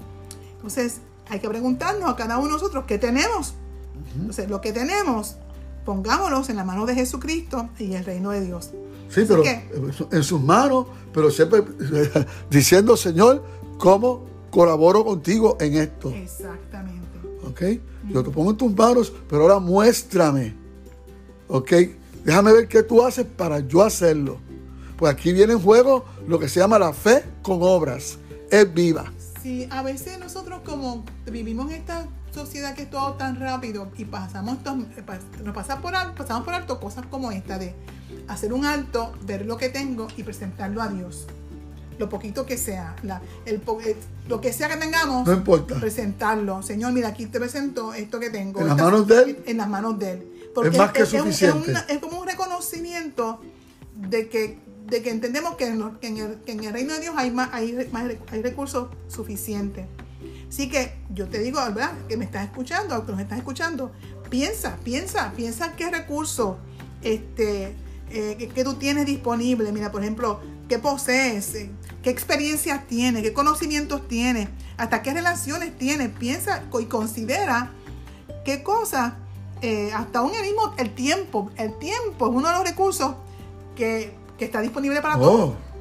Entonces, 0.57 0.97
hay 1.29 1.39
que 1.39 1.49
preguntarnos 1.49 2.11
a 2.11 2.17
cada 2.17 2.39
uno 2.39 2.49
de 2.49 2.53
nosotros 2.55 2.87
qué 2.89 2.99
tenemos. 2.99 3.55
Entonces, 4.17 4.51
lo 4.51 4.61
que 4.61 4.73
tenemos, 4.73 5.37
pongámoslos 5.85 6.49
en 6.51 6.57
la 6.57 6.65
mano 6.65 6.87
de 6.87 6.95
Jesucristo 6.95 7.69
y 7.79 7.95
el 7.95 8.05
reino 8.05 8.31
de 8.31 8.45
Dios. 8.45 8.71
Sí, 9.09 9.21
Así 9.21 9.25
pero 9.29 9.43
que- 9.43 9.69
en 10.11 10.23
sus 10.23 10.41
manos, 10.41 10.87
pero 11.13 11.31
siempre 11.31 11.63
diciendo, 12.51 12.97
Señor, 12.97 13.43
¿cómo 13.79 14.25
colaboro 14.51 15.05
contigo 15.05 15.57
en 15.61 15.75
esto? 15.77 16.11
Exactamente. 16.11 17.03
¿Ok? 17.47 17.63
Yo 18.11 18.23
te 18.25 18.31
pongo 18.31 18.51
en 18.53 18.57
tus 18.57 18.75
manos, 18.75 19.13
pero 19.29 19.43
ahora 19.43 19.59
muéstrame. 19.59 20.55
¿Ok? 21.49 21.73
Déjame 22.25 22.53
ver 22.53 22.69
qué 22.69 22.83
tú 22.83 23.03
haces 23.05 23.27
para 23.27 23.61
yo 23.61 23.83
hacerlo. 23.83 24.39
Pues 24.97 25.13
aquí 25.13 25.33
viene 25.33 25.53
en 25.55 25.61
juego 25.61 26.05
lo 26.29 26.39
que 26.39 26.49
se 26.49 26.61
llama 26.61 26.79
la 26.79 26.93
fe 26.93 27.25
con 27.43 27.59
obras. 27.63 28.19
Es 28.51 28.73
viva. 28.73 29.13
Sí, 29.43 29.67
a 29.71 29.83
veces 29.83 30.19
nosotros 30.21 30.61
como 30.65 31.05
vivimos 31.31 31.71
en 31.73 31.79
esta 31.81 32.07
sociedad 32.33 32.75
que 32.75 32.83
es 32.83 32.91
todo 32.91 33.15
tan 33.15 33.39
rápido 33.39 33.91
y 33.97 34.05
pasamos 34.05 34.59
eh, 34.65 35.03
nos 35.45 35.55
pasa 35.55 35.81
por 35.81 35.95
alto, 35.95 36.15
pasamos 36.17 36.45
por 36.45 36.55
alto 36.55 36.81
cosas 36.81 37.05
como 37.07 37.31
esta 37.33 37.59
de 37.59 37.75
hacer 38.29 38.53
un 38.53 38.65
alto, 38.65 39.13
ver 39.27 39.47
lo 39.47 39.57
que 39.57 39.69
tengo 39.69 40.09
y 40.17 40.23
presentarlo 40.23 40.81
a 40.83 40.89
Dios. 40.89 41.27
Lo 41.99 42.09
poquito 42.09 42.47
que 42.47 42.57
sea, 42.57 42.97
la- 43.03 43.21
el 43.45 43.61
po- 43.61 43.81
eh, 43.81 43.97
lo 44.29 44.41
que 44.41 44.53
sea 44.53 44.69
que 44.69 44.77
tengamos, 44.77 45.27
No 45.27 45.35
importa. 45.35 45.79
presentarlo. 45.79 46.63
Señor, 46.63 46.93
mira, 46.93 47.09
aquí 47.09 47.27
te 47.27 47.39
presento 47.39 47.93
esto 47.95 48.19
que 48.19 48.31
tengo. 48.31 48.61
En 48.61 48.69
las 48.69 48.77
manos 48.79 49.07
de 49.07 49.23
Él. 49.23 49.43
En 49.47 49.57
las 49.59 49.69
manos 49.69 49.99
de 49.99 50.13
Él. 50.13 50.29
Es 50.65 50.77
más 50.79 50.93
que 50.93 51.07
suficiente. 51.07 51.73
es 51.89 51.99
como 51.99 52.21
un 52.21 52.27
reconocimiento 52.27 53.41
de 53.95 54.29
que, 54.29 54.59
de 54.87 55.03
que 55.03 55.11
entendemos 55.11 55.55
que 55.57 55.67
en, 55.69 55.91
que 56.01 56.09
en 56.09 56.17
el, 56.19 56.37
que 56.41 56.53
en 56.53 56.65
el 56.65 56.73
reino 56.73 56.95
de 56.95 57.01
Dios 57.01 57.15
hay, 57.17 57.31
más, 57.31 57.51
hay, 57.53 57.89
más 57.93 58.05
hay 58.31 58.43
recursos 58.43 58.89
suficientes. 59.09 59.87
Así 60.53 60.69
que 60.69 60.93
yo 61.09 61.29
te 61.29 61.39
digo, 61.39 61.61
¿verdad? 61.61 61.93
Que 62.11 62.19
me 62.19 62.27
estás 62.27 62.45
escuchando, 62.45 63.07
que 63.07 63.13
nos 63.13 63.23
estás 63.23 63.39
escuchando, 63.39 63.91
piensa, 64.29 64.77
piensa, 64.85 65.33
piensa 65.35 65.73
qué 65.77 65.91
recursos 65.91 66.57
este, 67.01 67.75
eh, 68.11 68.37
que, 68.39 68.49
que 68.49 68.63
tú 68.63 68.75
tienes 68.75 69.07
disponible. 69.07 69.73
Mira, 69.73 69.91
por 69.91 70.03
ejemplo, 70.03 70.41
qué 70.69 70.79
posees, 70.79 71.55
eh, 71.55 71.71
qué 72.03 72.11
experiencias 72.11 72.87
tienes, 72.87 73.23
qué 73.23 73.33
conocimientos 73.33 74.07
tienes, 74.09 74.51
hasta 74.77 75.01
qué 75.01 75.15
relaciones 75.15 75.79
tienes. 75.79 76.11
Piensa 76.11 76.63
y 76.79 76.85
considera 76.85 77.71
qué 78.45 78.63
cosas, 78.63 79.15
eh, 79.63 79.91
hasta 79.95 80.19
aún 80.19 80.35
el 80.35 80.43
mismo, 80.43 80.75
el 80.77 80.95
tiempo, 80.95 81.51
el 81.57 81.79
tiempo 81.79 82.27
es 82.27 82.35
uno 82.35 82.49
de 82.49 82.55
los 82.57 82.65
recursos 82.65 83.15
que, 83.75 84.13
que 84.37 84.45
está 84.45 84.61
disponible 84.61 85.01
para 85.01 85.15
todos. 85.15 85.31
Oh, 85.33 85.45
oro. 85.45 85.72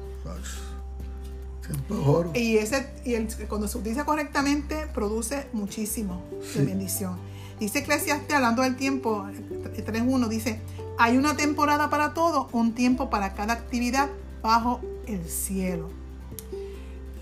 Y, 2.34 2.56
ese, 2.58 2.88
y 3.04 3.14
el- 3.14 3.28
cuando 3.48 3.68
se 3.68 3.78
utiliza 3.78 4.04
correctamente, 4.04 4.86
produce 4.94 5.46
muchísimo 5.52 6.22
Sí. 6.42 6.58
de 6.60 6.64
bendición. 6.66 7.16
Dice 7.60 7.80
Eclesiastes, 7.80 8.34
hablando 8.34 8.62
del 8.62 8.76
tiempo, 8.76 9.26
el 9.28 9.84
3.1, 9.84 10.28
dice, 10.28 10.60
hay 10.98 11.16
una 11.16 11.36
temporada 11.36 11.88
para 11.90 12.12
todo, 12.14 12.48
un 12.52 12.74
tiempo 12.74 13.08
para 13.10 13.34
cada 13.34 13.52
actividad 13.54 14.08
bajo 14.42 14.80
el 15.06 15.24
cielo. 15.28 15.88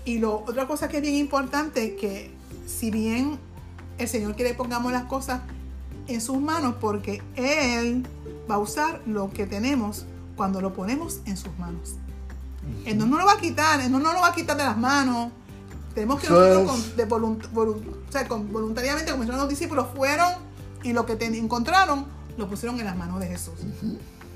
Y 0.05 0.17
lo, 0.17 0.37
otra 0.47 0.67
cosa 0.67 0.87
que 0.89 0.97
es 0.97 1.03
bien 1.03 1.15
importante, 1.15 1.95
que 1.95 2.31
si 2.65 2.89
bien 2.89 3.37
el 3.99 4.07
Señor 4.07 4.35
quiere 4.35 4.51
que 4.51 4.57
pongamos 4.57 4.91
las 4.91 5.03
cosas 5.03 5.41
en 6.07 6.19
sus 6.21 6.39
manos, 6.39 6.75
porque 6.81 7.21
Él 7.35 8.03
va 8.49 8.55
a 8.55 8.59
usar 8.59 9.01
lo 9.05 9.29
que 9.31 9.45
tenemos 9.45 10.05
cuando 10.35 10.59
lo 10.59 10.73
ponemos 10.73 11.19
en 11.25 11.37
sus 11.37 11.55
manos. 11.59 11.95
Él 12.85 12.97
no 12.97 13.05
nos 13.05 13.19
lo 13.19 13.25
va 13.25 13.33
a 13.33 13.37
quitar, 13.37 13.79
Él 13.81 13.91
no 13.91 13.99
nos 13.99 14.13
lo 14.13 14.21
va 14.21 14.27
a 14.29 14.33
quitar 14.35 14.57
de 14.57 14.63
las 14.63 14.77
manos. 14.77 15.31
Tenemos 15.93 16.19
que 16.19 16.27
Eso 16.27 16.35
nosotros 16.39 16.61
es- 16.63 16.69
con- 16.87 16.95
de 16.97 17.07
volunt- 17.07 17.49
volun- 17.53 17.95
o 18.07 18.11
sea, 18.11 18.27
con- 18.27 18.51
voluntariamente, 18.51 19.11
como 19.11 19.23
hicieron 19.23 19.39
los 19.41 19.49
discípulos, 19.49 19.87
fueron 19.95 20.31
y 20.83 20.93
lo 20.93 21.05
que 21.05 21.15
te- 21.15 21.25
encontraron 21.25 22.05
lo 22.37 22.47
pusieron 22.47 22.79
en 22.79 22.85
las 22.85 22.95
manos 22.95 23.19
de 23.19 23.27
Jesús. 23.27 23.53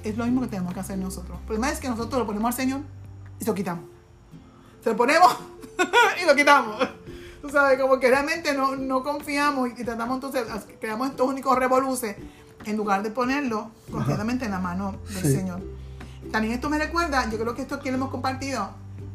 Es 0.03 0.17
lo 0.17 0.25
mismo 0.25 0.41
que 0.41 0.47
tenemos 0.47 0.73
que 0.73 0.79
hacer 0.81 0.97
nosotros. 0.97 1.37
El 1.39 1.45
problema 1.45 1.71
es 1.71 1.79
que 1.79 1.87
nosotros 1.89 2.19
lo 2.19 2.25
ponemos 2.25 2.47
al 2.49 2.53
Señor 2.53 2.81
y 3.39 3.43
se 3.43 3.49
lo 3.49 3.55
quitamos. 3.55 3.85
Se 4.83 4.89
lo 4.91 4.95
ponemos 4.97 5.35
y 6.21 6.25
lo 6.27 6.35
quitamos. 6.35 6.77
Tú 7.41 7.49
sabes, 7.49 7.79
como 7.79 7.99
que 7.99 8.09
realmente 8.09 8.53
no, 8.53 8.75
no 8.75 9.03
confiamos 9.03 9.69
y 9.77 9.83
tratamos 9.83 10.15
entonces, 10.15 10.43
creamos 10.81 11.09
estos 11.09 11.27
únicos 11.27 11.57
revoluces 11.57 12.15
en 12.65 12.75
lugar 12.77 13.01
de 13.03 13.11
ponerlo 13.11 13.69
completamente 13.91 14.45
en 14.45 14.51
la 14.51 14.59
mano 14.59 14.95
del 15.13 15.23
Sí. 15.23 15.31
Señor. 15.35 15.61
También 16.31 16.53
esto 16.53 16.69
me 16.69 16.77
recuerda, 16.77 17.29
yo 17.29 17.37
creo 17.37 17.55
que 17.55 17.61
esto 17.61 17.75
aquí 17.75 17.89
lo 17.89 17.95
hemos 17.95 18.09
compartido, 18.09 18.69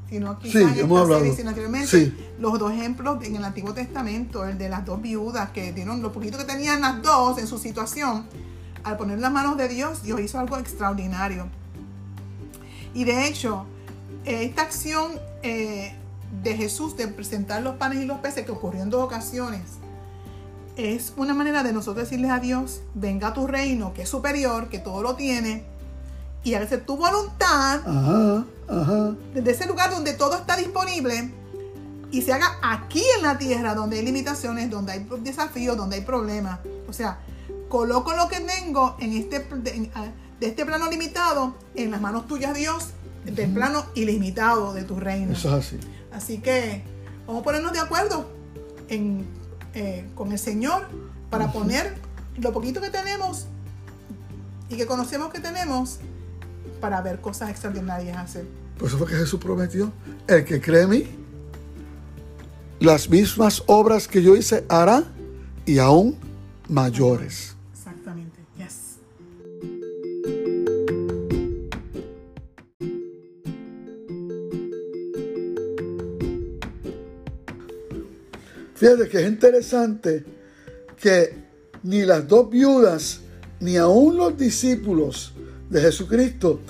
sino 0.09 0.38
quizás 0.38 0.52
Sí, 0.75 0.81
en 0.81 0.90
esta 0.90 1.07
serie, 1.07 1.35
sino 1.35 1.49
anteriormente, 1.50 1.87
Sí. 1.88 2.17
los 2.38 2.59
dos 2.59 2.73
ejemplos 2.73 3.23
en 3.25 3.37
el 3.37 3.45
Antiguo 3.45 3.75
Testamento, 3.75 4.45
el 4.45 4.59
de 4.59 4.69
las 4.69 4.85
dos 4.85 5.00
viudas 5.02 5.50
que 5.50 5.73
dieron 5.73 6.02
lo 6.02 6.12
poquito 6.12 6.38
que 6.38 6.45
tenían 6.45 6.81
las 6.81 7.02
dos 7.02 7.38
en 7.38 7.47
su 7.47 7.59
situación, 7.59 8.26
al 8.83 8.97
poner 8.97 9.19
las 9.19 9.31
manos 9.31 9.57
de 9.57 9.69
Dios, 9.69 10.02
Dios 10.02 10.21
hizo 10.21 10.38
algo 10.38 10.57
extraordinario. 10.57 11.47
Y 12.95 13.05
de 13.05 13.26
hecho, 13.26 13.67
esta 14.25 14.62
acción 14.62 15.12
eh, 15.43 15.95
de 16.43 16.57
Jesús 16.57 16.97
de 16.97 17.07
presentar 17.09 17.62
los 17.62 17.76
panes 17.76 18.02
y 18.02 18.07
los 18.07 18.19
peces 18.19 18.45
que 18.45 18.52
ocurrió 18.52 18.83
en 18.83 18.90
dos 18.90 19.05
ocasiones, 19.05 19.62
es 20.76 21.12
una 21.17 21.35
manera 21.35 21.62
de 21.62 21.73
nosotros 21.73 22.05
decirles 22.09 22.31
a 22.31 22.38
Dios, 22.38 22.81
venga 22.95 23.29
a 23.29 23.35
tu 23.35 23.47
reino, 23.47 23.93
que 23.93 24.02
es 24.02 24.09
superior, 24.09 24.69
que 24.69 24.79
todo 24.79 25.02
lo 25.02 25.14
tiene, 25.14 25.64
y 26.42 26.54
hágase 26.54 26.78
tu 26.78 26.97
voluntad 26.97 27.80
Ajá, 27.87 28.44
ajá. 28.68 29.14
desde 29.35 29.50
ese 29.50 29.66
lugar 29.66 29.90
donde 29.90 30.14
todo 30.14 30.37
está 30.37 30.56
disponible 30.56 31.32
y 32.11 32.23
se 32.23 32.32
haga 32.32 32.59
aquí 32.62 33.02
en 33.16 33.23
la 33.23 33.38
tierra 33.38 33.75
donde 33.75 33.99
hay 33.99 34.04
limitaciones, 34.04 34.70
donde 34.70 34.92
hay 34.92 35.06
desafíos, 35.20 35.76
donde 35.76 35.97
hay 35.97 36.02
problemas. 36.02 36.59
O 36.88 36.92
sea, 36.92 37.18
coloco 37.68 38.14
lo 38.14 38.28
que 38.28 38.40
tengo 38.40 38.97
en 38.99 39.12
este, 39.12 39.38
de, 39.40 39.70
en- 39.76 39.90
a- 39.94 40.11
de 40.40 40.47
este 40.47 40.64
plano 40.66 40.90
limitado 40.90 41.54
en 41.75 41.90
las 41.90 42.00
manos 42.00 42.26
tuyas, 42.26 42.54
Dios, 42.54 42.88
del 43.25 43.52
plano 43.52 43.85
ilimitado 43.94 44.73
de 44.73 44.82
tu 44.85 44.99
reino. 44.99 45.35
Eso 45.35 45.56
es 45.56 45.66
así. 45.66 45.78
Así 46.11 46.38
que 46.38 46.82
vamos 47.26 47.42
a 47.42 47.44
ponernos 47.44 47.73
de 47.73 47.78
acuerdo 47.78 48.28
en, 48.88 49.25
eh, 49.75 50.09
con 50.16 50.32
el 50.32 50.38
Señor 50.38 50.88
para 51.28 51.52
poner 51.52 51.97
lo 52.38 52.52
poquito 52.52 52.80
que 52.80 52.90
tenemos 52.90 53.47
y 54.68 54.76
que 54.76 54.87
conocemos 54.87 55.30
que 55.32 55.38
tenemos 55.40 56.00
para 56.80 57.00
ver 57.02 57.20
cosas 57.20 57.50
extraordinarias 57.50 58.16
hacer. 58.16 58.44
Por 58.78 58.88
eso 58.88 58.99
fue 58.99 59.06
que 59.06 59.14
Jesús 59.14 59.38
prometió, 59.38 59.92
el 60.26 60.44
que 60.44 60.60
cree 60.60 60.82
en 60.82 60.90
mí, 60.90 61.04
las 62.80 63.10
mismas 63.10 63.62
obras 63.66 64.08
que 64.08 64.22
yo 64.22 64.34
hice 64.34 64.64
hará 64.68 65.04
y 65.66 65.78
aún 65.78 66.16
mayores. 66.68 67.54
Exactamente. 67.72 68.40
Yes. 68.56 68.96
Fíjate 78.75 79.08
que 79.08 79.18
es 79.18 79.28
interesante 79.28 80.25
que 81.00 81.34
ni 81.82 82.02
las 82.02 82.26
dos 82.26 82.49
viudas 82.49 83.20
ni 83.60 83.76
aún 83.76 84.16
los 84.16 84.37
discípulos 84.38 85.34
de 85.70 85.80
Jesucristo 85.80 86.60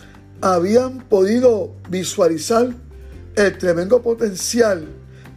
habían 0.41 1.01
podido 1.01 1.73
visualizar 1.89 2.69
el 3.35 3.59
tremendo 3.59 4.01
potencial 4.03 4.85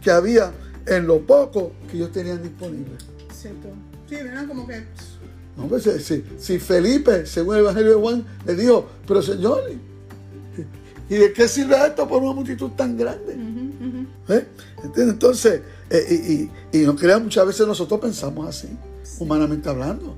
que 0.02 0.10
había 0.10 0.52
en 0.86 1.06
lo 1.06 1.20
poco 1.26 1.72
que 1.90 1.96
ellos 1.96 2.12
tenían 2.12 2.42
disponible. 2.42 2.92
Cierto. 3.34 3.68
Sí, 4.08 4.16
¿verdad? 4.16 4.46
Como 4.46 4.66
que. 4.66 4.84
No, 5.56 5.66
pues, 5.68 5.84
si, 5.84 6.24
si- 6.38 6.58
Felipe, 6.58 7.26
según 7.26 7.54
el 7.54 7.60
Evangelio 7.60 7.90
de 7.96 8.00
Juan, 8.02 8.24
le 8.44 8.54
dijo, 8.56 8.88
pero 9.06 9.22
Señor, 9.22 9.62
¿y 11.08 11.14
de 11.14 11.32
qué 11.32 11.46
sirve 11.48 11.76
esto 11.86 12.08
por 12.08 12.22
una 12.22 12.32
multitud 12.32 12.70
tan 12.70 12.96
grande? 12.96 13.34
¿Eh? 14.28 14.46
¿Entiendes? 14.82 15.14
Entonces, 15.14 15.60
eh, 15.90 16.48
y, 16.72 16.78
y, 16.78 16.80
y 16.82 16.86
no 16.86 16.96
crean, 16.96 17.22
muchas 17.24 17.46
veces 17.46 17.66
nosotros 17.66 18.00
pensamos 18.00 18.48
así, 18.48 18.68
humanamente 19.18 19.68
hablando, 19.68 20.16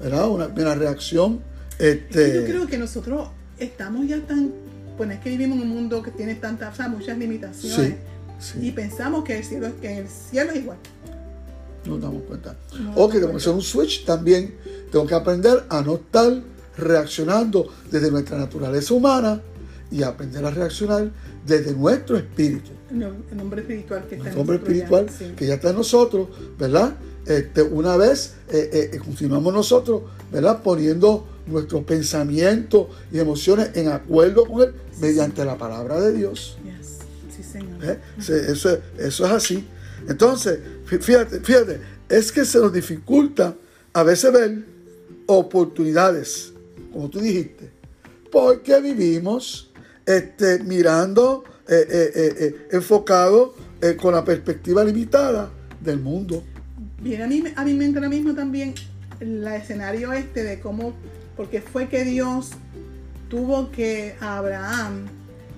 ¿verdad? 0.00 0.28
Una, 0.28 0.46
una 0.46 0.74
reacción. 0.74 1.40
Este, 1.78 2.34
Yo 2.34 2.44
creo 2.44 2.66
que 2.66 2.78
nosotros 2.78 3.28
estamos 3.58 4.06
ya 4.06 4.20
tan. 4.26 4.52
Bueno, 4.96 5.12
es 5.12 5.20
que 5.20 5.30
vivimos 5.30 5.58
en 5.58 5.62
un 5.64 5.68
mundo 5.70 6.02
que 6.02 6.10
tiene 6.10 6.34
tantas, 6.34 6.74
o 6.74 6.76
sea, 6.76 6.88
muchas 6.88 7.16
limitaciones. 7.18 7.94
Sí, 8.40 8.58
Y 8.62 8.70
pensamos 8.72 9.24
que 9.24 9.38
el 9.38 9.44
cielo, 9.44 9.66
es- 9.68 9.74
que 9.74 9.98
el 9.98 10.08
cielo 10.08 10.50
es 10.52 10.58
igual. 10.58 10.78
nos 11.84 12.00
damos 12.02 12.22
cuenta. 12.24 12.54
No, 12.78 12.94
o 12.96 13.08
que 13.08 13.18
tengo 13.18 13.30
que 13.30 13.36
hacer 13.38 13.52
un 13.54 13.62
switch 13.62 14.04
también. 14.04 14.54
Tengo 14.92 15.06
que 15.06 15.14
aprender 15.14 15.64
a 15.70 15.80
no 15.80 15.94
estar 15.94 16.42
reaccionando 16.76 17.72
desde 17.90 18.10
nuestra 18.10 18.36
naturaleza 18.36 18.92
humana 18.94 19.40
y 19.90 20.02
aprender 20.02 20.44
a 20.44 20.50
reaccionar 20.50 21.10
desde 21.46 21.72
nuestro 21.74 22.18
espíritu. 22.18 22.70
No, 22.90 23.06
el 23.30 23.40
hombre 23.40 23.62
espiritual 23.62 24.06
que 24.08 24.16
está 24.16 24.28
en 24.28 24.34
el 24.34 24.40
hombre 24.40 24.58
ya, 24.58 24.62
espiritual 24.64 25.06
sí. 25.10 25.32
que 25.36 25.46
ya 25.46 25.54
está 25.54 25.70
en 25.70 25.76
nosotros, 25.76 26.28
¿verdad? 26.58 26.94
este, 27.26 27.62
una 27.62 27.96
vez 27.96 28.34
eh, 28.50 28.90
eh, 28.94 28.98
continuamos 28.98 29.52
nosotros, 29.52 30.02
¿verdad? 30.32 30.62
Poniendo 30.62 31.26
nuestros 31.48 31.84
pensamientos 31.84 32.86
y 33.12 33.18
emociones 33.18 33.70
en 33.74 33.88
acuerdo 33.88 34.44
con 34.46 34.62
Él 34.62 34.72
mediante 35.00 35.44
la 35.44 35.56
palabra 35.58 36.00
de 36.00 36.12
Dios. 36.12 36.58
Sí, 37.34 37.42
Señor. 37.42 37.84
¿Eh? 37.84 37.98
Eso, 38.18 38.34
es- 38.70 38.80
eso 38.98 39.26
es 39.26 39.32
así. 39.32 39.64
Entonces, 40.08 40.58
fí- 40.88 41.00
fíjate, 41.00 41.40
fíjate, 41.40 41.80
es 42.08 42.32
que 42.32 42.44
se 42.44 42.58
nos 42.58 42.72
dificulta 42.72 43.54
a 43.92 44.02
veces 44.02 44.32
ver 44.32 44.64
oportunidades, 45.26 46.52
como 46.92 47.08
tú 47.10 47.20
dijiste, 47.20 47.70
porque 48.32 48.80
vivimos 48.80 49.70
este, 50.06 50.58
mirando, 50.64 51.44
eh, 51.68 51.86
eh, 51.90 52.66
enfocado 52.72 53.54
con 54.00 54.14
la 54.14 54.24
perspectiva 54.24 54.82
limitada 54.84 55.50
del 55.80 56.00
mundo. 56.00 56.42
Viene 57.00 57.22
a 57.24 57.26
mí, 57.28 57.44
a 57.54 57.64
mi 57.64 57.74
mente 57.74 57.98
ahora 57.98 58.08
mismo 58.08 58.34
también 58.34 58.74
el 59.20 59.46
escenario 59.46 60.12
este 60.12 60.42
de 60.42 60.58
cómo, 60.60 60.94
porque 61.38 61.62
fue 61.62 61.88
que 61.88 62.04
Dios 62.04 62.50
tuvo 63.30 63.70
que 63.70 64.16
a 64.20 64.36
Abraham 64.38 65.06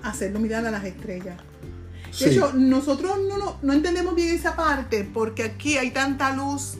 hacerlo 0.03 0.39
mirar 0.39 0.65
a 0.65 0.71
las 0.71 0.85
estrellas. 0.85 1.37
De 1.37 2.13
Sí. 2.13 2.25
hecho, 2.25 2.53
nosotros 2.53 3.17
no, 3.27 3.37
no, 3.37 3.57
no 3.61 3.73
entendemos 3.73 4.13
bien 4.15 4.29
esa 4.29 4.55
parte 4.55 5.09
porque 5.11 5.43
aquí 5.43 5.77
hay 5.77 5.91
tanta 5.91 6.35
luz 6.35 6.75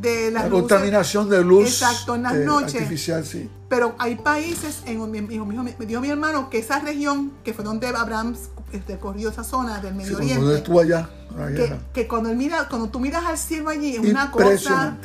de 0.00 0.30
las 0.30 0.44
La 0.44 0.48
luces, 0.48 0.60
contaminación 0.62 1.28
de 1.28 1.44
luz 1.44 1.66
Exacto, 1.68 2.14
en 2.14 2.22
las 2.22 2.34
eh, 2.34 2.44
noches. 2.44 2.74
artificial, 2.74 3.24
sí. 3.26 3.50
Pero 3.68 3.94
hay 3.98 4.14
países, 4.16 4.82
en, 4.86 5.10
me, 5.10 5.20
dijo, 5.22 5.44
me 5.44 5.86
dijo 5.86 6.00
mi 6.00 6.08
hermano 6.08 6.48
que 6.48 6.58
esa 6.58 6.78
región, 6.80 7.32
que 7.44 7.52
fue 7.52 7.64
donde 7.64 7.88
Abraham 7.88 8.34
este, 8.72 8.98
corrió 8.98 9.30
esa 9.30 9.44
zona 9.44 9.80
del 9.80 9.92
Sí, 9.92 9.98
Medio 9.98 10.16
cuando 10.16 10.46
Oriente, 10.46 10.80
allá, 10.80 11.10
la 11.36 11.46
que, 11.48 11.76
que 11.92 12.08
cuando, 12.08 12.30
él 12.30 12.36
mira, 12.36 12.66
cuando 12.68 12.88
tú 12.88 12.98
miras 13.00 13.26
al 13.26 13.36
cielo 13.36 13.68
allí, 13.68 13.96
es 13.96 14.00
una 14.00 14.30
cosa. 14.30 14.96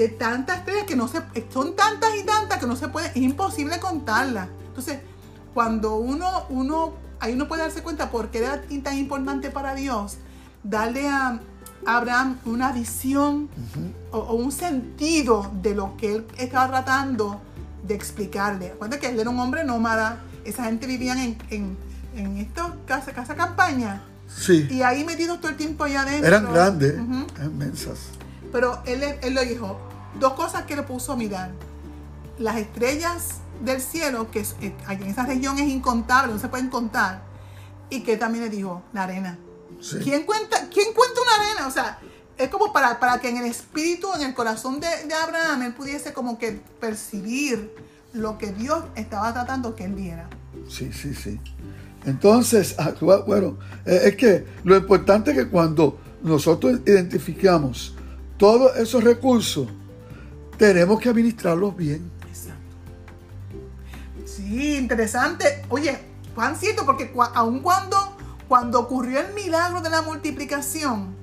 De 0.00 0.08
tantas 0.08 0.58
estrellas 0.60 0.84
que 0.86 0.96
no 0.96 1.08
se, 1.08 1.20
son 1.52 1.76
tantas 1.76 2.10
y 2.16 2.24
tantas 2.24 2.58
que 2.58 2.66
no 2.66 2.74
se 2.74 2.88
puede, 2.88 3.08
es 3.08 3.16
imposible 3.16 3.78
contarlas. 3.78 4.48
Entonces, 4.68 4.98
cuando 5.52 5.96
uno, 5.96 6.44
uno, 6.48 6.94
ahí 7.20 7.34
uno 7.34 7.46
puede 7.48 7.62
darse 7.62 7.82
cuenta 7.82 8.10
por 8.10 8.30
qué 8.30 8.38
era 8.38 8.62
tan 8.82 8.96
importante 8.96 9.50
para 9.50 9.74
Dios 9.74 10.16
darle 10.62 11.08
a 11.08 11.40
Abraham 11.86 12.38
una 12.44 12.72
visión 12.72 13.48
o, 14.10 14.18
o 14.18 14.34
un 14.34 14.52
sentido 14.52 15.50
de 15.62 15.74
lo 15.74 15.96
que 15.96 16.14
él 16.14 16.26
estaba 16.38 16.68
tratando 16.68 17.40
de 17.82 17.94
explicarle. 17.94 18.72
Acuérdate 18.72 19.00
que 19.00 19.08
él 19.08 19.20
era 19.20 19.28
un 19.30 19.38
hombre 19.38 19.64
nómada, 19.64 20.20
esa 20.44 20.64
gente 20.64 20.86
vivían 20.86 21.18
en, 21.18 21.38
en, 21.50 21.76
en 22.16 22.36
estas 22.38 22.68
casa, 22.86 23.12
casa 23.12 23.34
campaña 23.34 24.02
Sí. 24.28 24.68
y 24.70 24.82
ahí 24.82 25.04
metidos 25.04 25.40
todo 25.40 25.50
el 25.50 25.56
tiempo 25.56 25.84
allá 25.84 26.02
adentro. 26.02 26.28
Eran 26.28 26.52
grandes, 26.52 26.94
inmensas. 27.44 27.98
Pero 28.52 28.80
él, 28.86 29.02
él 29.22 29.34
lo 29.34 29.40
dijo, 29.42 29.76
dos 30.18 30.34
cosas 30.34 30.64
que 30.64 30.76
le 30.76 30.82
puso 30.82 31.12
a 31.12 31.16
mirar. 31.16 31.52
Las 32.38 32.56
estrellas 32.56 33.40
del 33.62 33.80
cielo, 33.80 34.30
que 34.30 34.40
eh, 34.40 34.74
en 34.88 35.02
esa 35.02 35.26
región 35.26 35.58
es 35.58 35.68
incontable, 35.68 36.32
no 36.32 36.38
se 36.38 36.48
pueden 36.48 36.70
contar. 36.70 37.22
Y 37.90 38.02
que 38.02 38.16
también 38.16 38.44
le 38.44 38.50
dijo, 38.50 38.82
la 38.92 39.04
arena. 39.04 39.38
Sí. 39.80 39.98
¿Quién 40.02 40.24
cuenta, 40.24 40.68
¿Quién 40.72 40.92
cuenta 40.94 41.20
una 41.20 41.44
arena? 41.44 41.66
O 41.66 41.70
sea, 41.70 41.98
es 42.38 42.48
como 42.48 42.72
para, 42.72 42.98
para 43.00 43.20
que 43.20 43.28
en 43.28 43.38
el 43.38 43.46
espíritu, 43.46 44.08
en 44.14 44.22
el 44.22 44.34
corazón 44.34 44.80
de, 44.80 44.88
de 45.06 45.14
Abraham, 45.14 45.62
él 45.62 45.74
pudiese 45.74 46.12
como 46.12 46.38
que 46.38 46.60
percibir 46.80 47.70
lo 48.12 48.38
que 48.38 48.52
Dios 48.52 48.84
estaba 48.94 49.32
tratando 49.32 49.74
que 49.76 49.84
él 49.84 49.94
viera. 49.94 50.28
Sí, 50.68 50.92
sí, 50.92 51.14
sí. 51.14 51.38
Entonces, 52.04 52.74
ah, 52.78 52.94
bueno, 53.26 53.58
eh, 53.84 54.00
es 54.04 54.16
que 54.16 54.46
lo 54.64 54.76
importante 54.76 55.32
es 55.32 55.36
que 55.36 55.48
cuando 55.48 55.98
nosotros 56.22 56.80
identificamos 56.86 57.94
todos 58.38 58.76
esos 58.76 59.04
recursos, 59.04 59.68
tenemos 60.60 61.00
que 61.00 61.08
administrarlos 61.08 61.74
bien. 61.74 62.10
Exacto. 62.28 62.60
Sí, 64.26 64.76
interesante. 64.76 65.64
Oye, 65.70 65.98
Juancito, 66.34 66.84
porque 66.84 67.12
cua- 67.12 67.32
aun 67.34 67.60
cuando, 67.60 67.96
cuando 68.46 68.78
ocurrió 68.78 69.20
el 69.20 69.32
milagro 69.32 69.80
de 69.80 69.88
la 69.88 70.02
multiplicación, 70.02 71.16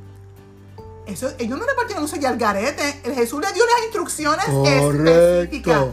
eso, 1.05 1.31
ellos 1.37 1.57
no 1.59 1.65
repartieron 1.65 2.03
eso 2.05 2.15
ya 2.17 2.29
al 2.29 2.37
garete. 2.37 2.99
El 3.03 3.13
Jesús 3.13 3.39
le 3.39 3.53
dio 3.53 3.63
las 3.63 3.83
instrucciones 3.85 4.45
Correcto. 4.45 5.07
específicas, 5.11 5.85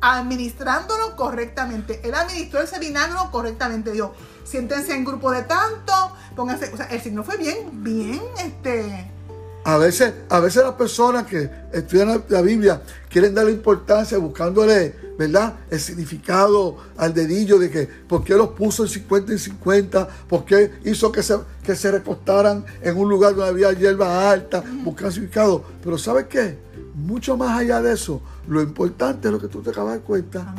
administrándolo 0.00 1.14
correctamente. 1.16 2.00
Él 2.04 2.14
administró 2.14 2.60
ese 2.60 2.78
vinagro 2.80 3.30
correctamente. 3.30 3.92
Dijo, 3.92 4.12
siéntense 4.44 4.94
en 4.94 5.04
grupo 5.04 5.30
de 5.30 5.42
tanto, 5.42 5.92
pónganse. 6.34 6.70
O 6.74 6.76
sea, 6.76 6.86
el 6.86 7.00
signo 7.00 7.22
fue 7.22 7.36
bien, 7.36 7.82
bien, 7.84 8.20
este. 8.44 9.12
A 9.68 9.76
veces, 9.76 10.14
a 10.30 10.40
veces 10.40 10.62
las 10.62 10.72
personas 10.76 11.26
que 11.26 11.50
estudian 11.74 12.24
la, 12.30 12.40
Biblia 12.40 12.80
quieren 13.10 13.34
darle 13.34 13.52
importancia 13.52 14.16
buscándole, 14.16 14.94
¿verdad? 15.18 15.56
El 15.70 15.78
significado 15.78 16.78
al 16.96 17.12
dedillo 17.12 17.58
de 17.58 17.68
que 17.68 17.86
por 17.86 18.24
qué 18.24 18.34
los 18.34 18.48
puso 18.48 18.84
en 18.84 18.88
50 18.88 19.34
y 19.34 19.38
50, 19.38 20.08
por 20.26 20.46
qué 20.46 20.72
hizo 20.86 21.12
que 21.12 21.22
se, 21.22 21.36
que 21.62 21.76
se 21.76 21.90
recostaran 21.90 22.64
en 22.80 22.96
un 22.96 23.10
lugar 23.10 23.34
donde 23.34 23.50
había 23.50 23.78
hierba 23.78 24.30
alta, 24.30 24.64
buscan 24.82 25.12
significado. 25.12 25.62
Pero 25.84 25.98
¿sabes 25.98 26.28
qué? 26.30 26.56
Mucho 26.94 27.36
más 27.36 27.60
allá 27.60 27.82
de 27.82 27.92
eso, 27.92 28.22
lo 28.46 28.62
importante 28.62 29.28
es 29.28 29.32
lo 29.32 29.38
que 29.38 29.48
tú 29.48 29.60
te 29.60 29.68
acabas 29.68 29.92
de 29.92 29.98
dar 29.98 30.06
cuenta. 30.06 30.54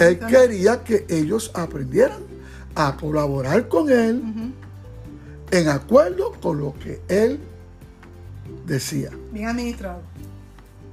Él 0.00 0.18
quería 0.18 0.82
que 0.82 1.06
ellos 1.08 1.52
aprendieran 1.54 2.22
a 2.74 2.96
colaborar 2.96 3.68
con 3.68 3.88
él 3.88 4.20
en 5.52 5.68
acuerdo 5.68 6.32
con 6.40 6.58
lo 6.58 6.74
que 6.74 7.00
él 7.06 7.38
decía. 8.68 9.10
Bien 9.32 9.48
administrado. 9.48 10.02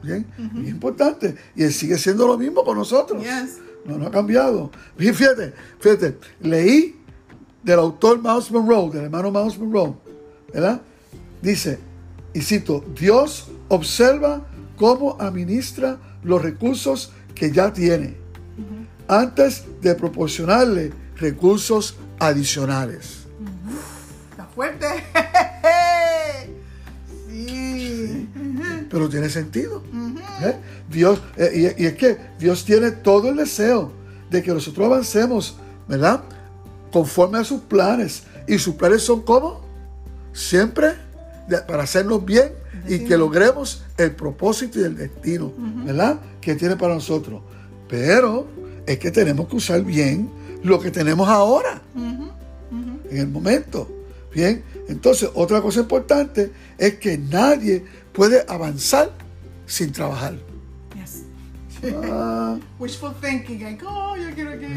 Bien, 0.01 0.25
bien 0.37 0.67
importante. 0.67 1.35
Y 1.55 1.63
él 1.63 1.73
sigue 1.73 1.97
siendo 1.97 2.27
lo 2.27 2.37
mismo 2.37 2.63
con 2.63 2.77
nosotros. 2.77 3.21
Yes. 3.21 3.59
No, 3.85 3.97
no 3.97 4.07
ha 4.07 4.11
cambiado. 4.11 4.71
Y 4.97 5.11
fíjate, 5.11 5.53
fíjate, 5.79 6.17
leí 6.41 6.95
del 7.63 7.79
autor 7.79 8.21
Miles 8.21 8.49
Monroe, 8.51 8.91
del 8.91 9.05
hermano 9.05 9.31
Miles 9.31 9.57
Monroe, 9.57 9.95
¿verdad? 10.53 10.81
Dice, 11.41 11.79
y 12.33 12.41
cito, 12.41 12.83
Dios 12.99 13.49
observa 13.67 14.45
cómo 14.75 15.17
administra 15.19 15.99
los 16.23 16.41
recursos 16.41 17.11
que 17.33 17.51
ya 17.51 17.71
tiene 17.71 18.15
antes 19.07 19.63
de 19.81 19.93
proporcionarle 19.95 20.91
recursos 21.17 21.95
adicionales. 22.19 23.25
Está 24.31 24.45
fuerte. 24.45 24.87
Pero 28.95 29.09
tiene 29.09 29.29
sentido. 29.29 29.83
¿eh? 30.41 30.55
Dios, 30.89 31.19
eh, 31.35 31.73
y, 31.77 31.83
y 31.83 31.85
es 31.85 31.95
que 31.95 32.17
Dios 32.39 32.63
tiene 32.63 32.91
todo 32.91 33.27
el 33.27 33.35
deseo 33.35 33.91
de 34.29 34.41
que 34.41 34.53
nosotros 34.53 34.85
avancemos, 34.85 35.57
¿verdad? 35.85 36.23
Conforme 36.93 37.39
a 37.39 37.43
sus 37.43 37.59
planes. 37.59 38.23
Y 38.47 38.57
sus 38.57 38.75
planes 38.75 39.01
son 39.01 39.23
como? 39.23 39.65
Siempre 40.31 40.93
de- 41.49 41.57
para 41.63 41.83
hacernos 41.83 42.23
bien 42.23 42.53
y 42.87 42.99
que 42.99 43.17
logremos 43.17 43.83
el 43.97 44.11
propósito 44.15 44.79
y 44.79 44.83
el 44.83 44.95
destino, 44.95 45.51
¿verdad? 45.83 46.21
Que 46.39 46.55
tiene 46.55 46.77
para 46.77 46.93
nosotros. 46.93 47.41
Pero 47.89 48.47
es 48.85 48.97
que 48.97 49.11
tenemos 49.11 49.49
que 49.49 49.57
usar 49.57 49.81
bien 49.83 50.29
lo 50.63 50.79
que 50.79 50.89
tenemos 50.89 51.27
ahora, 51.27 51.81
en 53.11 53.17
el 53.17 53.27
momento. 53.27 53.91
Bien, 54.33 54.63
entonces 54.87 55.29
otra 55.33 55.61
cosa 55.61 55.81
importante 55.81 56.49
es 56.77 56.95
que 56.95 57.17
nadie 57.17 57.83
puede 58.15 58.45
avanzar 58.47 59.11
sin 59.65 59.91
trabajar. 59.91 60.35
Yes. 60.95 61.23
Ah, 62.03 62.57
Wishful 62.79 63.13
thinking. 63.21 63.61
Like, 63.63 63.85
oh, 63.85 64.15
yo 64.15 64.33
quiero 64.33 64.57
que. 64.59 64.67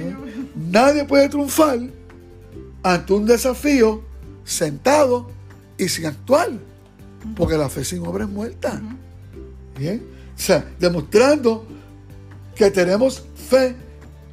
nadie 0.57 1.05
puede 1.05 1.29
triunfar 1.29 1.79
ante 2.83 3.12
un 3.12 3.27
desafío 3.27 4.03
sentado 4.44 5.31
y 5.77 5.88
sin 5.88 6.07
actuar, 6.07 6.51
porque 7.37 7.57
la 7.57 7.68
fe 7.68 7.85
sin 7.85 8.07
obra 8.07 8.24
es 8.24 8.31
muerta. 8.31 8.81
Bien, 9.79 10.03
o 10.37 10.40
sea, 10.40 10.68
demostrando 10.79 11.66
que 12.55 12.70
tenemos 12.70 13.24
fe 13.48 13.77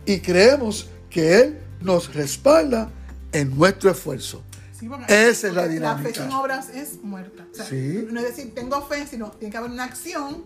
y 0.06 0.20
creemos 0.20 0.90
que 1.10 1.40
Él 1.40 1.60
nos 1.82 2.14
respalda 2.14 2.90
en 3.32 3.56
nuestro 3.56 3.92
esfuerzo. 3.92 4.42
Sí, 4.78 4.90
Esa 5.08 5.48
es 5.48 5.54
la 5.54 5.68
dinámica. 5.68 6.10
La 6.10 6.14
fe 6.14 6.22
sin 6.22 6.32
obras 6.32 6.70
es 6.70 7.02
muerta. 7.02 7.46
O 7.52 7.56
sea, 7.56 7.66
Sí. 7.66 8.08
No 8.12 8.20
es 8.20 8.36
decir, 8.36 8.54
tengo 8.54 8.82
fe, 8.82 9.08
sino 9.08 9.32
tiene 9.32 9.52
que 9.52 9.58
haber 9.58 9.72
una 9.72 9.86
acción 9.86 10.44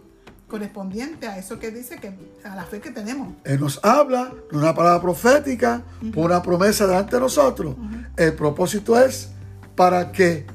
correspondiente 0.48 1.28
a 1.28 1.38
eso 1.38 1.60
que 1.60 1.72
dice 1.72 1.98
que 1.98 2.14
a 2.44 2.56
la 2.56 2.66
fe 2.66 2.80
que 2.80 2.92
tenemos. 2.92 3.34
Él 3.44 3.60
nos 3.60 3.80
habla 3.84 4.34
de 4.52 4.58
una 4.58 4.74
palabra 4.74 5.02
profética, 5.02 5.84
por 6.14 6.26
una 6.26 6.42
promesa 6.42 6.88
delante 6.88 7.16
de 7.16 7.22
nosotros. 7.22 7.76
El 8.18 8.34
propósito 8.34 9.00
es 9.00 9.30
para 9.76 10.12
que 10.12 10.46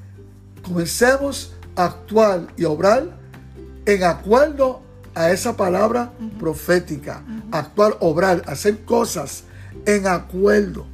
comencemos 0.62 1.54
a 1.76 1.84
actuar 1.84 2.48
y 2.56 2.64
a 2.64 2.68
obrar 2.70 3.16
en 3.86 4.04
acuerdo 4.04 4.82
a 5.14 5.30
esa 5.30 5.56
palabra 5.56 6.12
profética. 6.38 7.22
Actuar, 7.52 7.96
obrar, 8.00 8.42
hacer 8.46 8.84
cosas 8.84 9.44
en 9.86 10.06
acuerdo. 10.06 10.86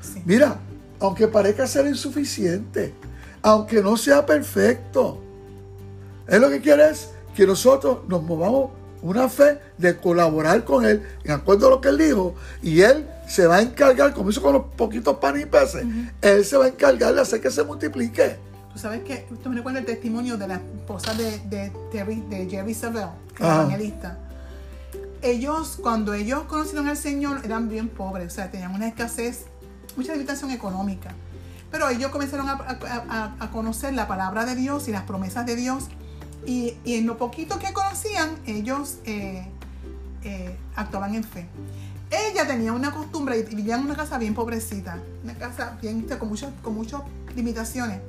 Sí. 0.00 0.22
Mira, 0.24 0.58
aunque 1.00 1.28
parezca 1.28 1.66
ser 1.66 1.86
insuficiente, 1.86 2.94
aunque 3.42 3.82
no 3.82 3.96
sea 3.96 4.24
perfecto, 4.24 5.20
Él 6.26 6.40
lo 6.40 6.48
que 6.48 6.60
quiere 6.60 6.90
es 6.90 7.10
que 7.34 7.46
nosotros 7.46 7.98
nos 8.08 8.22
movamos 8.22 8.70
una 9.02 9.28
fe 9.28 9.58
de 9.78 9.96
colaborar 9.96 10.64
con 10.64 10.84
Él, 10.84 11.02
en 11.22 11.32
acuerdo 11.32 11.68
a 11.68 11.70
lo 11.70 11.80
que 11.80 11.88
Él 11.88 11.98
dijo, 11.98 12.34
y 12.62 12.80
Él 12.80 13.06
se 13.28 13.46
va 13.46 13.56
a 13.56 13.62
encargar, 13.62 14.12
como 14.14 14.30
hizo 14.30 14.42
con 14.42 14.54
los 14.54 14.64
poquitos 14.76 15.18
panes 15.18 15.42
y 15.42 15.46
peces, 15.46 15.84
Él 16.22 16.44
se 16.44 16.56
va 16.56 16.64
a 16.64 16.68
encargar 16.68 17.14
de 17.14 17.20
hacer 17.20 17.40
que 17.40 17.50
se 17.50 17.62
multiplique. 17.62 18.36
Tú 18.72 18.78
sabes 18.78 19.02
que, 19.02 19.26
usted 19.30 19.50
me 19.50 19.56
recuerda 19.56 19.78
el 19.78 19.86
testimonio 19.86 20.36
de 20.36 20.48
la 20.48 20.54
esposa 20.56 21.14
de, 21.14 21.38
de, 21.48 21.72
de 21.92 22.48
Jerry 22.50 22.74
Savelle, 22.74 23.10
que 23.34 23.42
es 23.42 23.48
evangelista. 23.48 24.18
Ellos, 25.22 25.78
cuando 25.80 26.14
ellos 26.14 26.42
conocieron 26.42 26.88
al 26.88 26.96
Señor, 26.96 27.40
eran 27.44 27.68
bien 27.68 27.88
pobres, 27.88 28.26
o 28.26 28.30
sea, 28.30 28.50
tenían 28.50 28.74
una 28.74 28.88
escasez, 28.88 29.46
mucha 29.96 30.12
limitación 30.12 30.50
económica. 30.50 31.14
Pero 31.70 31.88
ellos 31.88 32.10
comenzaron 32.10 32.48
a, 32.48 33.50
conocer 33.52 33.94
la 33.94 34.06
palabra 34.06 34.44
de 34.44 34.54
Dios 34.54 34.88
y 34.88 34.92
las 34.92 35.02
promesas 35.02 35.46
de 35.46 35.56
Dios. 35.56 35.88
Y, 36.46 36.74
en 36.84 37.06
lo 37.06 37.18
poquito 37.18 37.58
que 37.58 37.72
conocían, 37.72 38.36
ellos 38.46 38.98
eh, 39.04 39.46
eh, 40.22 40.56
actuaban 40.76 41.14
en 41.14 41.24
fe. 41.24 41.46
Ella 42.10 42.46
tenía 42.46 42.72
una 42.72 42.92
costumbre 42.92 43.38
y 43.38 43.54
vivía 43.54 43.74
en 43.74 43.82
una 43.82 43.96
casa 43.96 44.16
bien 44.16 44.32
pobrecita, 44.32 44.98
una 45.24 45.34
casa 45.34 45.76
bien 45.82 46.02
con, 46.02 46.28
muchas, 46.28 46.50
con 46.62 46.76
limitaciones. 47.34 48.00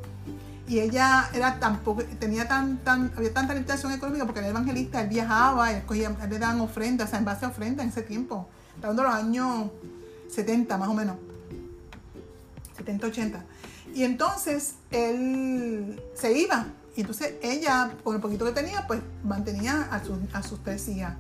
Y 0.68 0.80
ella 0.80 1.30
era 1.34 1.60
tampoco, 1.60 2.04
tenía 2.20 2.48
tan, 2.48 2.78
tan, 2.80 3.12
había 3.16 3.34
tanta 3.34 3.54
limitación 3.54 3.94
económica 3.94 4.26
porque 4.26 4.42
era 4.42 4.50
evangelista, 4.50 5.02
él 5.02 5.08
viajaba, 5.08 5.72
él, 5.72 5.84
le 6.30 6.40
daban 6.40 6.60
ofrendas, 6.60 7.08
o 7.08 7.10
sea, 7.10 7.20
en 7.20 7.26
base 7.26 7.46
a 7.46 7.50
ofrendas 7.50 7.86
en 7.86 7.90
ese 7.90 8.02
tiempo. 8.02 8.48
Estaba 8.76 8.94
los 8.94 9.14
años 9.14 9.72
70 10.30 10.78
más 10.78 10.90
o 10.90 10.94
menos. 10.94 11.16
70, 12.78 13.08
80. 13.08 13.46
Y 13.94 14.04
entonces 14.04 14.76
él 14.92 16.02
se 16.14 16.38
iba. 16.38 16.68
Y 16.96 17.02
entonces 17.02 17.36
ella, 17.42 17.92
con 18.04 18.16
el 18.16 18.22
poquito 18.22 18.46
que 18.46 18.52
tenía, 18.52 18.88
pues 18.88 19.02
mantenía 19.24 19.88
a, 19.92 20.02
a 20.34 20.44
sus 20.44 20.64
tres 20.64 20.88
hijas. 20.88 21.14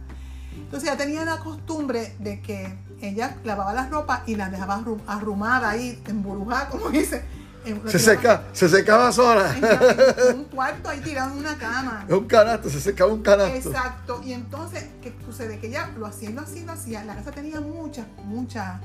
Entonces 0.55 0.89
ella 0.89 0.97
tenía 0.97 1.23
la 1.23 1.39
costumbre 1.39 2.15
de 2.19 2.41
que 2.41 2.75
ella 3.01 3.37
lavaba 3.43 3.73
las 3.73 3.89
ropas 3.89 4.21
y 4.25 4.35
las 4.35 4.51
dejaba 4.51 4.83
arrumadas 5.05 5.73
ahí, 5.73 6.01
emburujada, 6.07 6.69
como 6.69 6.89
dice. 6.91 7.23
Se, 7.87 7.99
seca, 7.99 8.43
se 8.53 8.69
secaba 8.69 9.11
sola. 9.11 9.53
En, 10.29 10.39
un 10.39 10.45
cuarto 10.45 10.87
ahí 10.87 11.01
tirado 11.01 11.33
en 11.33 11.39
una 11.39 11.57
cama. 11.57 12.05
Un 12.09 12.25
canasto, 12.25 12.69
se 12.69 12.79
secaba 12.79 13.11
un 13.11 13.21
canasto. 13.21 13.69
Exacto. 13.69 14.21
Y 14.23 14.31
entonces, 14.31 14.85
¿qué 15.01 15.13
sucede? 15.25 15.59
Que 15.59 15.67
ella 15.67 15.89
lo 15.97 16.05
hacía 16.05 16.29
y 16.29 16.33
lo 16.33 16.41
hacía 16.41 16.65
lo 16.65 16.71
hacía. 16.71 17.03
La 17.03 17.15
casa 17.15 17.31
tenía 17.31 17.59
muchas, 17.59 18.07
muchas, 18.23 18.79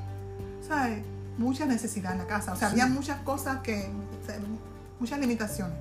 ¿sabes? 0.67 1.05
Mucha 1.39 1.67
necesidad 1.67 2.13
en 2.13 2.19
la 2.19 2.27
casa. 2.27 2.53
O 2.53 2.57
sea, 2.57 2.69
había 2.69 2.87
muchas 2.87 3.21
cosas 3.21 3.59
que, 3.63 3.89
muchas 5.01 5.19
limitaciones. 5.19 5.77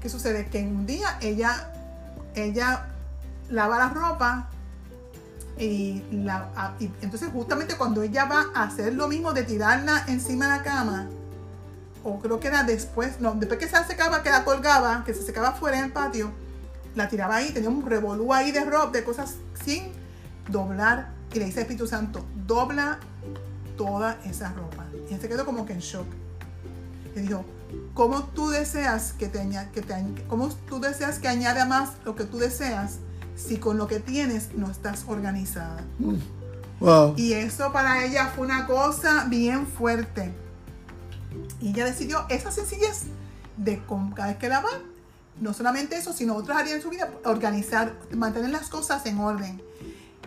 ¿Qué 0.00 0.08
sucede? 0.08 0.46
Que 0.46 0.62
un 0.62 0.86
día 0.86 1.18
ella, 1.20 1.72
ella 2.34 2.86
lava 3.50 3.78
la 3.78 3.88
ropa 3.88 4.48
y, 5.58 6.04
la, 6.12 6.74
y 6.78 6.90
entonces 7.02 7.30
justamente 7.32 7.76
cuando 7.76 8.02
ella 8.02 8.26
va 8.26 8.46
a 8.54 8.64
hacer 8.64 8.94
lo 8.94 9.08
mismo 9.08 9.32
de 9.32 9.42
tirarla 9.42 10.04
encima 10.06 10.46
de 10.46 10.58
la 10.58 10.62
cama, 10.62 11.08
o 12.04 12.20
creo 12.20 12.38
que 12.38 12.48
era 12.48 12.62
después, 12.62 13.20
no, 13.20 13.34
después 13.34 13.58
que 13.58 13.68
se 13.68 13.84
secaba, 13.84 14.22
que 14.22 14.30
la 14.30 14.44
colgaba, 14.44 15.04
que 15.04 15.14
se 15.14 15.22
secaba 15.22 15.52
fuera 15.52 15.78
en 15.78 15.86
el 15.86 15.92
patio, 15.92 16.30
la 16.94 17.08
tiraba 17.08 17.36
ahí, 17.36 17.50
tenía 17.52 17.68
un 17.68 17.84
revolú 17.84 18.32
ahí 18.32 18.52
de 18.52 18.64
ropa, 18.64 18.90
de 18.90 19.04
cosas 19.04 19.34
sin 19.64 19.92
doblar. 20.48 21.10
Y 21.32 21.38
le 21.38 21.46
dice 21.46 21.60
Espíritu 21.60 21.86
Santo, 21.86 22.24
dobla 22.46 22.98
toda 23.78 24.20
esa 24.26 24.52
ropa. 24.52 24.84
Y 25.08 25.14
él 25.14 25.20
se 25.20 25.28
quedó 25.28 25.46
como 25.46 25.64
que 25.64 25.72
en 25.72 25.78
shock. 25.78 26.06
Le 27.14 27.22
dijo, 27.22 27.44
¿cómo 27.94 28.24
tú 28.24 28.50
deseas 28.50 29.14
que 29.14 29.28
te, 29.28 29.48
que 29.72 29.80
te 29.80 29.94
cómo 30.28 30.48
tú 30.68 30.80
deseas 30.80 31.18
que 31.18 31.28
añada 31.28 31.64
más 31.64 31.92
lo 32.04 32.14
que 32.14 32.24
tú 32.24 32.36
deseas 32.36 32.96
si 33.36 33.56
con 33.56 33.78
lo 33.78 33.86
que 33.86 34.00
tienes 34.00 34.52
no 34.54 34.70
estás 34.70 35.04
organizada? 35.08 35.82
Mm. 35.98 36.16
Y 37.16 37.32
eso 37.32 37.72
para 37.72 38.04
ella 38.04 38.32
fue 38.34 38.46
una 38.46 38.66
cosa 38.66 39.24
bien 39.28 39.66
fuerte. 39.66 40.30
Y 41.60 41.70
ella 41.70 41.84
decidió 41.86 42.26
esa 42.28 42.50
sencillez 42.50 43.04
de 43.56 43.82
cada 44.14 44.28
vez 44.28 44.36
que 44.36 44.48
la 44.48 44.60
va, 44.60 44.70
no 45.40 45.52
solamente 45.52 45.96
eso, 45.96 46.12
sino 46.12 46.36
otras 46.36 46.58
áreas 46.58 46.76
en 46.76 46.82
su 46.82 46.90
vida, 46.90 47.10
organizar, 47.24 47.94
mantener 48.14 48.50
las 48.50 48.68
cosas 48.68 49.04
en 49.06 49.18
orden. 49.18 49.60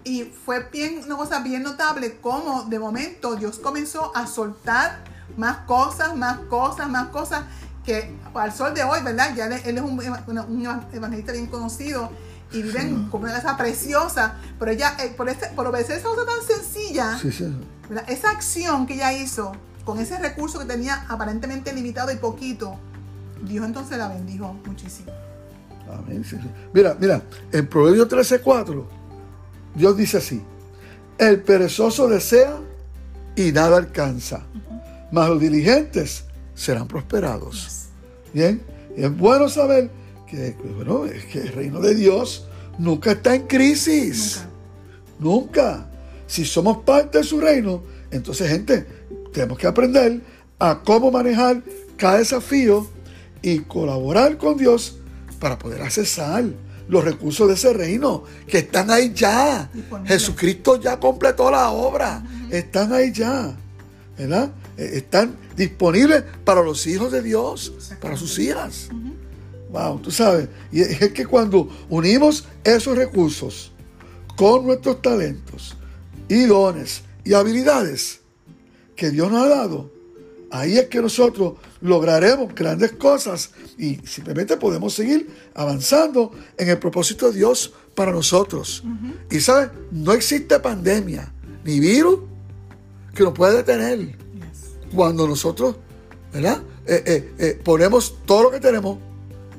Y 0.03 0.23
fue 0.23 0.67
bien, 0.71 1.01
una 1.05 1.15
cosa 1.15 1.41
bien 1.41 1.63
notable 1.63 2.17
cómo 2.21 2.63
de 2.63 2.79
momento 2.79 3.35
Dios 3.35 3.59
comenzó 3.59 4.15
a 4.15 4.25
soltar 4.25 5.03
más 5.37 5.57
cosas, 5.59 6.15
más 6.15 6.39
cosas, 6.49 6.89
más 6.89 7.09
cosas 7.09 7.43
que 7.85 8.15
al 8.33 8.53
sol 8.53 8.73
de 8.73 8.83
hoy, 8.83 9.01
¿verdad? 9.03 9.35
Ya 9.35 9.45
él, 9.45 9.77
es 9.77 9.83
un, 9.83 9.99
evangelista 10.93 11.31
bien 11.31 11.47
conocido 11.47 12.11
y 12.51 12.61
vive 12.61 12.81
en 12.81 13.09
una 13.11 13.31
casa 13.31 13.57
preciosa, 13.57 14.35
pero 14.59 14.71
ella, 14.71 14.95
eh, 14.99 15.13
por, 15.15 15.29
este, 15.29 15.47
por 15.49 15.67
obedecer 15.67 15.97
esa 15.97 16.09
cosa 16.09 16.25
tan 16.25 16.45
sencilla, 16.45 17.17
esa 18.07 18.29
acción 18.29 18.85
que 18.85 18.95
ella 18.95 19.13
hizo, 19.13 19.53
con 19.85 19.99
ese 19.99 20.17
recurso 20.19 20.59
que 20.59 20.65
tenía 20.65 21.05
aparentemente 21.09 21.73
limitado 21.73 22.11
y 22.11 22.17
poquito, 22.17 22.77
Dios 23.43 23.65
entonces 23.65 23.97
la 23.97 24.09
bendijo 24.09 24.53
muchísimo. 24.65 25.11
Amén. 25.91 26.23
Mira, 26.73 26.95
mira, 26.99 27.21
en 27.51 27.67
Proverbios 27.67 28.07
13:4, 28.07 29.00
Dios 29.75 29.97
dice 29.97 30.17
así: 30.17 30.41
El 31.17 31.41
perezoso 31.41 32.07
desea 32.07 32.59
y 33.35 33.51
nada 33.51 33.77
alcanza, 33.77 34.45
mas 35.11 35.29
los 35.29 35.39
diligentes 35.39 36.25
serán 36.53 36.87
prosperados. 36.87 37.87
Bien, 38.33 38.61
es 38.95 39.15
bueno 39.17 39.49
saber 39.49 39.89
que, 40.27 40.55
bueno, 40.75 41.05
es 41.05 41.25
que 41.25 41.39
el 41.39 41.49
reino 41.49 41.81
de 41.81 41.95
Dios 41.95 42.47
nunca 42.77 43.11
está 43.11 43.35
en 43.35 43.47
crisis. 43.47 44.41
Nunca. 45.19 45.61
nunca. 45.63 45.87
Si 46.27 46.45
somos 46.45 46.77
parte 46.83 47.17
de 47.17 47.23
su 47.25 47.41
reino, 47.41 47.83
entonces, 48.09 48.49
gente, 48.49 48.85
tenemos 49.33 49.57
que 49.57 49.67
aprender 49.67 50.21
a 50.59 50.81
cómo 50.83 51.11
manejar 51.11 51.61
cada 51.97 52.19
desafío 52.19 52.87
y 53.41 53.59
colaborar 53.59 54.37
con 54.37 54.57
Dios 54.57 54.97
para 55.39 55.57
poder 55.57 55.81
accesar 55.81 56.45
los 56.91 57.05
recursos 57.05 57.47
de 57.47 57.53
ese 57.53 57.71
reino 57.71 58.25
que 58.45 58.59
están 58.59 58.91
ahí 58.91 59.13
ya. 59.15 59.71
Jesucristo 60.05 60.79
ya 60.79 60.99
completó 60.99 61.49
la 61.49 61.71
obra. 61.71 62.21
Están 62.49 62.91
ahí 62.91 63.13
ya. 63.13 63.55
¿Verdad? 64.17 64.51
Eh, 64.77 64.91
están 64.95 65.37
disponibles 65.55 66.21
para 66.43 66.61
los 66.61 66.85
hijos 66.85 67.13
de 67.13 67.21
Dios, 67.21 67.73
para 68.01 68.17
sus 68.17 68.37
hijas. 68.39 68.89
Wow, 69.71 69.99
tú 69.99 70.11
sabes. 70.11 70.49
Y 70.69 70.81
es 70.81 71.13
que 71.13 71.25
cuando 71.25 71.69
unimos 71.89 72.43
esos 72.61 72.97
recursos 72.97 73.71
con 74.35 74.65
nuestros 74.65 75.01
talentos 75.01 75.77
y 76.27 76.43
dones 76.43 77.03
y 77.23 77.33
habilidades, 77.33 78.19
que 78.97 79.11
Dios 79.11 79.31
nos 79.31 79.45
ha 79.45 79.47
dado, 79.47 79.89
ahí 80.51 80.77
es 80.77 80.87
que 80.87 81.01
nosotros 81.01 81.53
lograremos 81.81 82.53
grandes 82.53 82.93
cosas 82.93 83.51
y 83.77 83.95
simplemente 84.05 84.57
podemos 84.57 84.93
seguir 84.93 85.29
avanzando 85.53 86.31
en 86.57 86.69
el 86.69 86.77
propósito 86.77 87.31
de 87.31 87.39
Dios 87.39 87.73
para 87.95 88.11
nosotros. 88.11 88.83
Y 89.29 89.39
sabes, 89.39 89.69
no 89.91 90.13
existe 90.13 90.59
pandemia 90.59 91.31
ni 91.63 91.79
virus 91.79 92.19
que 93.13 93.23
nos 93.23 93.33
pueda 93.33 93.53
detener 93.53 94.15
cuando 94.93 95.27
nosotros, 95.27 95.75
¿verdad? 96.33 96.61
Eh, 96.85 97.03
eh, 97.05 97.33
eh, 97.37 97.61
ponemos 97.63 98.15
todo 98.25 98.43
lo 98.43 98.51
que 98.51 98.59
tenemos 98.59 98.97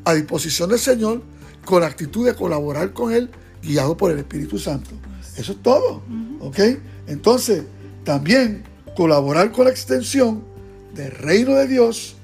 a 0.05 0.15
disposición 0.15 0.71
del 0.71 0.79
Señor 0.79 1.23
con 1.65 1.81
la 1.81 1.87
actitud 1.87 2.27
de 2.27 2.35
colaborar 2.35 2.93
con 2.93 3.13
Él, 3.13 3.31
guiado 3.63 3.97
por 3.97 4.11
el 4.11 4.19
Espíritu 4.19 4.59
Santo. 4.59 4.91
Eso 5.37 5.53
es 5.53 5.63
todo, 5.63 6.03
¿ok? 6.41 6.59
Entonces, 7.07 7.63
también 8.05 8.65
colaborar 8.97 9.53
con 9.53 9.65
la 9.65 9.71
extensión 9.71 10.52
del 10.95 11.11
reino 11.11 11.55
de 11.55 11.67
Dios 11.67 12.17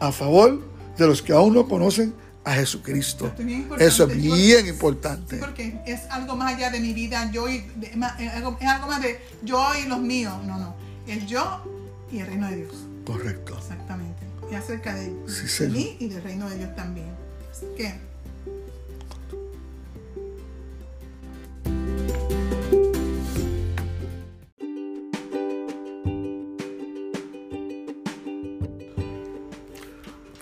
a 0.00 0.12
favor 0.12 0.60
de 0.96 1.06
los 1.06 1.22
que 1.22 1.32
aún 1.32 1.54
no 1.54 1.68
conocen 1.68 2.14
a 2.44 2.54
Jesucristo. 2.54 3.32
Eso 3.78 4.04
es 4.04 4.16
bien 4.16 4.66
importante. 4.66 5.36
porque 5.36 5.80
es 5.86 6.02
algo 6.10 6.36
más 6.36 6.54
allá 6.54 6.70
de 6.70 6.80
mi 6.80 6.92
vida, 6.92 7.30
yo 7.30 7.48
y 7.48 7.56
es 7.56 8.28
algo 8.32 8.86
más 8.86 9.02
de 9.02 9.20
yo 9.42 9.62
y 9.82 9.88
los 9.88 10.00
míos. 10.00 10.34
No, 10.46 10.58
no. 10.58 10.74
Es 11.06 11.26
yo 11.26 11.62
y 12.10 12.20
el 12.20 12.26
reino 12.26 12.48
de 12.48 12.56
Dios. 12.56 12.74
Correcto. 13.04 13.56
Exactamente. 13.58 14.26
Y 14.50 14.54
acerca 14.54 14.94
de, 14.94 15.12
de 15.12 15.68
mí 15.68 15.96
y 16.00 16.08
del 16.08 16.22
reino 16.22 16.48
de 16.48 16.56
Dios 16.56 16.74
también. 16.74 17.08
Así 17.50 17.66
que 17.76 18.07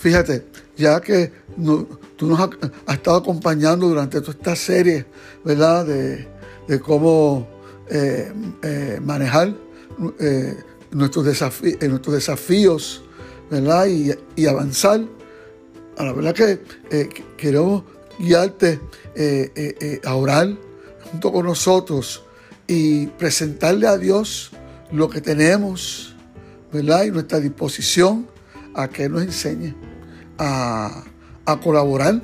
Fíjate, 0.06 0.44
ya 0.76 1.00
que 1.00 1.32
tú 2.16 2.28
nos 2.28 2.38
has, 2.38 2.50
estado 2.94 3.16
acompañando 3.16 3.88
durante 3.88 4.20
toda 4.20 4.34
esta 4.34 4.54
serie, 4.54 5.04
¿verdad? 5.44 5.84
De, 5.84 6.80
cómo 6.80 7.48
eh, 7.90 8.32
eh, 8.62 9.00
manejar 9.02 9.52
eh, 10.20 10.54
nuestros, 10.92 11.24
desafíos, 11.24 13.02
¿verdad? 13.50 13.88
Y, 14.36 14.46
avanzar. 14.46 15.00
A 15.98 16.04
la 16.04 16.12
verdad 16.12 16.32
que 16.32 16.60
queremos 17.36 17.82
guiarte 18.16 18.78
a 20.04 20.14
orar 20.14 20.56
junto 21.10 21.32
con 21.32 21.46
nosotros 21.46 22.22
y 22.68 23.08
presentarle 23.08 23.88
a 23.88 23.98
Dios 23.98 24.52
lo 24.92 25.10
que 25.10 25.20
tenemos, 25.20 26.14
¿verdad? 26.72 27.06
Y 27.06 27.10
nuestra 27.10 27.40
disposición 27.40 28.28
a 28.72 28.86
que 28.86 29.08
nos 29.08 29.22
enseñe 29.22 29.86
a, 30.38 31.05
colaborar. 31.62 32.20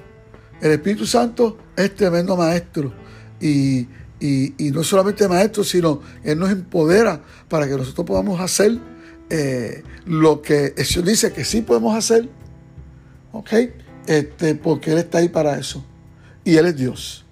El 0.60 0.72
Espíritu 0.72 1.06
Santo 1.06 1.58
es 1.76 1.94
tremendo 1.94 2.36
maestro 2.36 2.92
y, 3.40 3.88
y, 4.20 4.70
no 4.72 4.82
solamente 4.84 5.28
maestro, 5.28 5.64
sino 5.64 6.00
Él 6.22 6.38
nos 6.38 6.50
empodera 6.50 7.20
para 7.48 7.66
que 7.66 7.76
nosotros 7.76 8.06
podamos 8.06 8.40
hacer 8.40 8.78
lo 10.06 10.42
que 10.42 10.74
el 10.76 11.04
dice 11.04 11.32
que 11.32 11.44
sí 11.44 11.62
podemos 11.62 11.96
hacer, 11.96 12.28
¿ok? 13.32 13.52
Este, 14.06 14.54
porque 14.54 14.92
Él 14.92 14.98
está 14.98 15.18
ahí 15.18 15.28
para 15.28 15.58
eso 15.58 15.84
y 16.44 16.56
Él 16.56 16.66
es 16.66 16.76
Dios. 16.76 17.24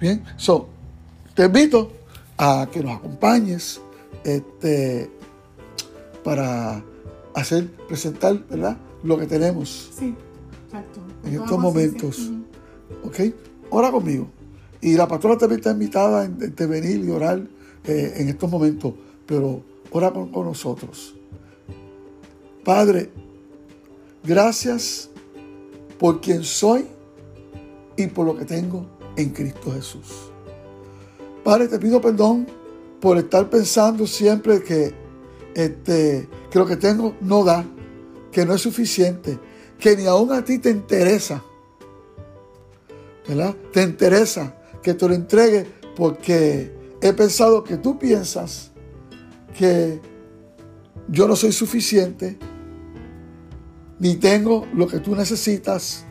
Bien, 0.00 0.24
so, 0.36 0.68
te 1.34 1.44
invito 1.44 1.92
a 2.38 2.68
que 2.72 2.82
nos 2.82 2.96
acompañes 2.96 3.80
este, 4.24 5.10
para 6.24 6.82
hacer, 7.34 7.68
presentar, 7.88 8.38
¿verdad? 8.48 8.76
Lo 9.02 9.18
que 9.18 9.26
tenemos. 9.26 9.90
Sí, 9.96 10.14
exacto. 10.66 11.00
En 11.24 11.34
estos 11.34 11.58
momentos. 11.58 12.30
¿Ok? 13.04 13.20
Ora 13.70 13.90
conmigo. 13.90 14.28
Y 14.80 14.94
la 14.94 15.06
pastora 15.06 15.38
también 15.38 15.60
está 15.60 15.72
invitada 15.72 16.22
a 16.22 16.24
intervenir 16.24 17.04
y 17.04 17.10
orar 17.10 17.46
eh, 17.84 18.14
en 18.16 18.28
estos 18.28 18.50
momentos, 18.50 18.94
pero 19.26 19.62
ora 19.90 20.10
con, 20.12 20.30
con 20.30 20.46
nosotros. 20.46 21.14
Padre, 22.64 23.10
gracias 24.24 25.08
por 25.98 26.20
quien 26.20 26.42
soy 26.42 26.86
y 27.96 28.06
por 28.08 28.26
lo 28.26 28.36
que 28.36 28.44
tengo 28.44 28.86
en 29.16 29.30
Cristo 29.30 29.72
Jesús. 29.72 30.32
Padre, 31.44 31.68
te 31.68 31.78
pido 31.78 32.00
perdón 32.00 32.46
por 33.00 33.18
estar 33.18 33.50
pensando 33.50 34.06
siempre 34.06 34.62
que, 34.62 34.94
este, 35.54 36.28
que 36.50 36.58
lo 36.58 36.66
que 36.66 36.76
tengo 36.76 37.14
no 37.20 37.44
da, 37.44 37.64
que 38.32 38.44
no 38.46 38.54
es 38.54 38.62
suficiente, 38.62 39.38
que 39.78 39.96
ni 39.96 40.06
aún 40.06 40.32
a 40.32 40.44
ti 40.44 40.58
te 40.58 40.70
interesa. 40.70 41.42
¿Verdad? 43.28 43.54
Te 43.72 43.82
interesa 43.82 44.56
que 44.82 44.94
te 44.94 45.06
lo 45.06 45.14
entregue 45.14 45.66
porque 45.94 46.72
he 47.00 47.12
pensado 47.12 47.62
que 47.62 47.76
tú 47.76 47.98
piensas 47.98 48.72
que 49.56 50.00
yo 51.08 51.28
no 51.28 51.36
soy 51.36 51.52
suficiente, 51.52 52.38
ni 53.98 54.16
tengo 54.16 54.66
lo 54.74 54.88
que 54.88 54.98
tú 54.98 55.14
necesitas 55.14 56.04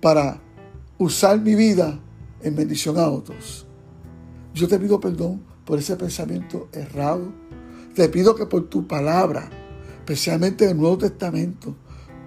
para 0.00 0.40
usar 0.98 1.40
mi 1.40 1.54
vida 1.54 1.98
en 2.42 2.54
bendición 2.54 2.98
a 2.98 3.08
otros. 3.08 3.66
Yo 4.54 4.68
te 4.68 4.78
pido 4.78 5.00
perdón 5.00 5.42
por 5.64 5.78
ese 5.78 5.96
pensamiento 5.96 6.68
errado. 6.72 7.32
Te 7.94 8.08
pido 8.08 8.34
que 8.34 8.46
por 8.46 8.68
tu 8.68 8.86
palabra, 8.86 9.50
especialmente 10.06 10.64
en 10.64 10.70
el 10.70 10.76
Nuevo 10.76 10.98
Testamento, 10.98 11.74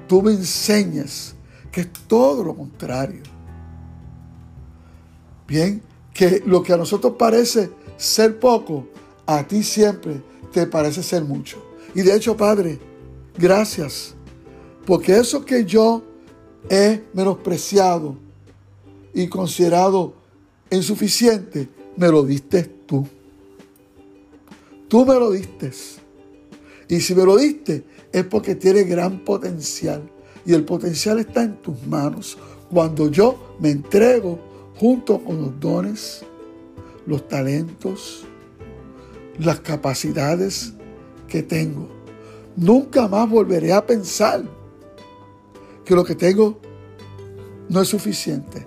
tú 0.06 0.22
me 0.22 0.32
enseñes 0.34 1.34
que 1.72 1.82
es 1.82 1.94
todo 2.08 2.44
lo 2.44 2.54
contrario. 2.54 3.24
Bien, 5.48 5.82
que 6.14 6.44
lo 6.46 6.62
que 6.62 6.74
a 6.74 6.78
nosotros 6.78 7.14
parece 7.18 7.72
ser 7.96 8.38
poco, 8.38 8.90
a 9.26 9.48
ti 9.48 9.64
siempre 9.64 10.22
te 10.52 10.68
parece 10.68 11.02
ser 11.02 11.24
mucho. 11.24 11.64
Y 11.96 12.02
de 12.02 12.14
hecho, 12.14 12.36
Padre, 12.36 12.80
gracias, 13.38 14.14
porque 14.86 15.18
eso 15.18 15.46
que 15.46 15.64
yo 15.64 16.04
he 16.70 17.02
menospreciado, 17.14 18.18
y 19.14 19.28
considerado 19.28 20.16
insuficiente, 20.70 21.70
me 21.96 22.10
lo 22.10 22.24
diste 22.24 22.64
tú. 22.64 23.08
Tú 24.90 25.06
me 25.06 25.16
lo 25.16 25.32
diste. 25.32 25.72
Y 26.90 27.00
si 27.00 27.16
me 27.16 27.24
lo 27.24 27.38
diste 27.38 27.86
es 28.12 28.26
porque 28.26 28.56
tiene 28.56 28.84
gran 28.84 29.20
potencial. 29.20 30.02
Y 30.46 30.54
el 30.54 30.66
potencial 30.66 31.20
está 31.20 31.44
en 31.44 31.62
tus 31.62 31.86
manos. 31.86 32.38
Cuando 32.70 33.10
yo 33.10 33.56
me 33.60 33.70
entrego 33.70 34.40
junto 34.76 35.24
con 35.24 35.40
los 35.40 35.60
dones, 35.60 36.26
los 37.06 37.28
talentos, 37.28 38.26
las 39.38 39.60
capacidades 39.60 40.74
que 41.28 41.44
tengo. 41.44 41.88
Nunca 42.56 43.08
más 43.08 43.30
volveré 43.30 43.72
a 43.72 43.86
pensar 43.86 44.44
que 45.86 45.96
lo 45.96 46.04
que 46.04 46.16
tengo 46.16 46.60
no 47.70 47.82
es 47.82 47.88
suficiente. 47.88 48.66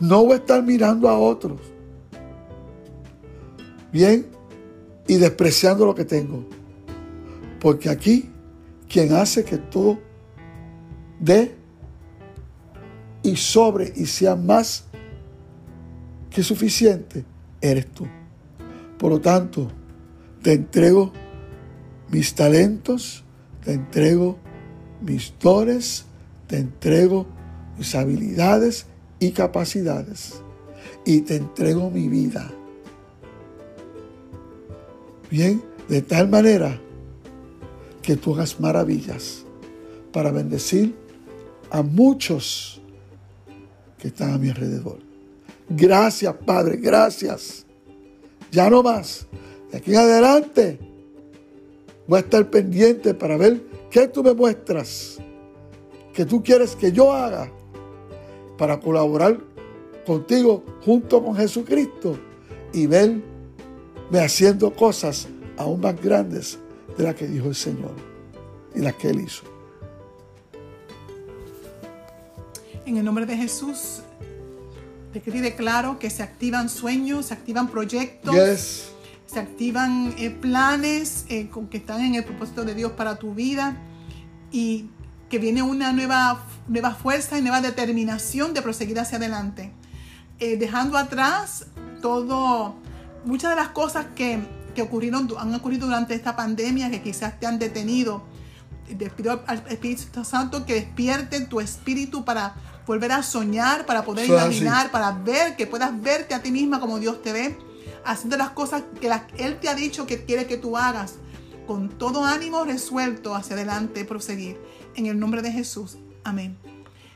No 0.00 0.24
voy 0.24 0.32
a 0.32 0.36
estar 0.36 0.62
mirando 0.64 1.08
a 1.08 1.16
otros. 1.16 1.60
Bien, 3.92 4.26
y 5.06 5.16
despreciando 5.16 5.86
lo 5.86 5.94
que 5.94 6.04
tengo. 6.04 6.44
Porque 7.62 7.88
aquí, 7.88 8.28
quien 8.88 9.12
hace 9.12 9.44
que 9.44 9.56
todo 9.56 10.00
dé 11.20 11.54
y 13.22 13.36
sobre 13.36 13.92
y 13.94 14.06
sea 14.06 14.34
más 14.34 14.86
que 16.28 16.42
suficiente, 16.42 17.24
eres 17.60 17.86
tú. 17.92 18.08
Por 18.98 19.12
lo 19.12 19.20
tanto, 19.20 19.70
te 20.42 20.54
entrego 20.54 21.12
mis 22.10 22.34
talentos, 22.34 23.22
te 23.64 23.74
entrego 23.74 24.38
mis 25.00 25.32
dones, 25.38 26.04
te 26.48 26.58
entrego 26.58 27.28
mis 27.78 27.94
habilidades 27.94 28.86
y 29.20 29.30
capacidades 29.30 30.42
y 31.06 31.20
te 31.20 31.36
entrego 31.36 31.92
mi 31.92 32.08
vida. 32.08 32.50
Bien, 35.30 35.62
de 35.88 36.02
tal 36.02 36.28
manera 36.28 36.80
que 38.02 38.16
tú 38.16 38.34
hagas 38.34 38.58
maravillas 38.60 39.44
para 40.12 40.30
bendecir 40.30 40.94
a 41.70 41.82
muchos 41.82 42.80
que 43.98 44.08
están 44.08 44.34
a 44.34 44.38
mi 44.38 44.50
alrededor. 44.50 44.98
Gracias, 45.68 46.34
Padre, 46.44 46.76
gracias. 46.76 47.64
Ya 48.50 48.68
no 48.68 48.82
más. 48.82 49.26
De 49.70 49.78
aquí 49.78 49.92
en 49.92 49.98
adelante 49.98 50.78
voy 52.06 52.18
a 52.18 52.20
estar 52.20 52.50
pendiente 52.50 53.14
para 53.14 53.36
ver 53.36 53.62
qué 53.90 54.08
tú 54.08 54.22
me 54.22 54.34
muestras, 54.34 55.18
que 56.12 56.26
tú 56.26 56.42
quieres 56.42 56.76
que 56.76 56.92
yo 56.92 57.12
haga 57.12 57.50
para 58.58 58.80
colaborar 58.80 59.38
contigo 60.04 60.62
junto 60.84 61.24
con 61.24 61.36
Jesucristo 61.36 62.18
y 62.72 62.86
verme 62.86 63.22
haciendo 64.14 64.74
cosas 64.74 65.28
aún 65.56 65.80
más 65.80 66.00
grandes 66.02 66.58
de 66.96 67.04
las 67.04 67.14
que 67.14 67.26
dijo 67.26 67.48
el 67.48 67.54
Señor 67.54 67.94
y 68.74 68.80
las 68.80 68.94
que 68.94 69.10
Él 69.10 69.20
hizo. 69.20 69.44
En 72.84 72.96
el 72.96 73.04
nombre 73.04 73.26
de 73.26 73.36
Jesús, 73.36 74.02
decreto 75.12 75.38
y 75.38 75.40
declaro 75.40 75.98
que 75.98 76.10
se 76.10 76.22
activan 76.22 76.68
sueños, 76.68 77.26
se 77.26 77.34
activan 77.34 77.68
proyectos, 77.68 78.92
se 79.26 79.40
activan 79.40 80.14
eh, 80.18 80.30
planes 80.30 81.24
eh, 81.28 81.48
que 81.70 81.76
están 81.76 82.00
en 82.02 82.16
el 82.16 82.24
propósito 82.24 82.64
de 82.64 82.74
Dios 82.74 82.92
para 82.92 83.16
tu 83.16 83.34
vida 83.34 83.76
y 84.50 84.86
que 85.30 85.38
viene 85.38 85.62
una 85.62 85.92
nueva, 85.92 86.44
nueva 86.68 86.94
fuerza 86.94 87.38
y 87.38 87.42
nueva 87.42 87.62
determinación 87.62 88.52
de 88.52 88.60
proseguir 88.60 88.98
hacia 88.98 89.16
adelante. 89.16 89.72
Eh, 90.38 90.56
dejando 90.56 90.98
atrás 90.98 91.66
todo, 92.02 92.74
muchas 93.24 93.50
de 93.50 93.56
las 93.56 93.68
cosas 93.68 94.06
que, 94.14 94.40
que, 94.74 94.82
ocurrieron, 94.82 95.28
han 95.38 95.54
ocurrido 95.54 95.86
durante 95.86 96.14
esta 96.14 96.36
pandemia 96.36 96.90
que 96.90 97.02
quizás 97.02 97.38
te 97.38 97.46
han 97.46 97.58
detenido. 97.58 98.22
Te 98.86 99.08
pido 99.10 99.42
al 99.46 99.64
Espíritu 99.68 100.24
Santo 100.24 100.66
que 100.66 100.74
despierte 100.74 101.40
tu 101.42 101.60
espíritu 101.60 102.24
para 102.24 102.54
volver 102.86 103.12
a 103.12 103.22
soñar, 103.22 103.86
para 103.86 104.04
poder 104.04 104.26
imaginar, 104.26 104.90
para 104.90 105.12
ver, 105.12 105.56
que 105.56 105.66
puedas 105.66 106.00
verte 106.00 106.34
a 106.34 106.42
ti 106.42 106.50
misma 106.50 106.80
como 106.80 106.98
Dios 106.98 107.22
te 107.22 107.32
ve, 107.32 107.58
haciendo 108.04 108.36
las 108.36 108.50
cosas 108.50 108.82
que 109.00 109.10
Él 109.38 109.58
te 109.60 109.68
ha 109.68 109.74
dicho 109.74 110.06
que 110.06 110.24
quiere 110.24 110.46
que 110.46 110.56
tú 110.56 110.76
hagas, 110.76 111.14
con 111.66 111.88
todo 111.88 112.24
ánimo 112.24 112.64
resuelto 112.64 113.34
hacia 113.34 113.54
adelante, 113.54 114.04
proseguir 114.04 114.60
en 114.96 115.06
el 115.06 115.18
nombre 115.18 115.42
de 115.42 115.52
Jesús. 115.52 115.98
Amén. 116.24 116.58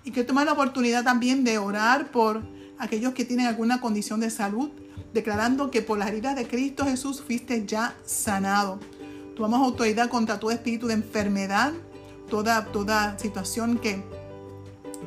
Y 0.05 0.13
que 0.13 0.25
tomar 0.25 0.47
la 0.47 0.53
oportunidad 0.53 1.05
también 1.05 1.43
de 1.43 1.59
orar 1.59 2.11
por 2.13 2.43
aquellos 2.79 3.13
que 3.13 3.25
tienen 3.25 3.47
alguna 3.47 3.81
condición 3.81 4.21
de 4.21 4.31
salud, 4.31 4.71
declarando 5.17 5.71
que 5.71 5.81
por 5.81 5.99
las 5.99 6.09
heridas 6.09 6.37
de 6.37 6.47
Cristo 6.47 6.85
Jesús 6.85 7.23
fuiste 7.23 7.65
ya 7.67 7.97
sanado. 8.05 8.79
Tomamos 9.35 9.67
autoridad 9.67 10.11
contra 10.11 10.39
todo 10.39 10.51
espíritu 10.51 10.87
de 10.89 10.95
enfermedad, 10.95 11.73
toda, 12.29 12.67
toda 12.67 13.19
situación 13.19 13.79
que 13.79 14.03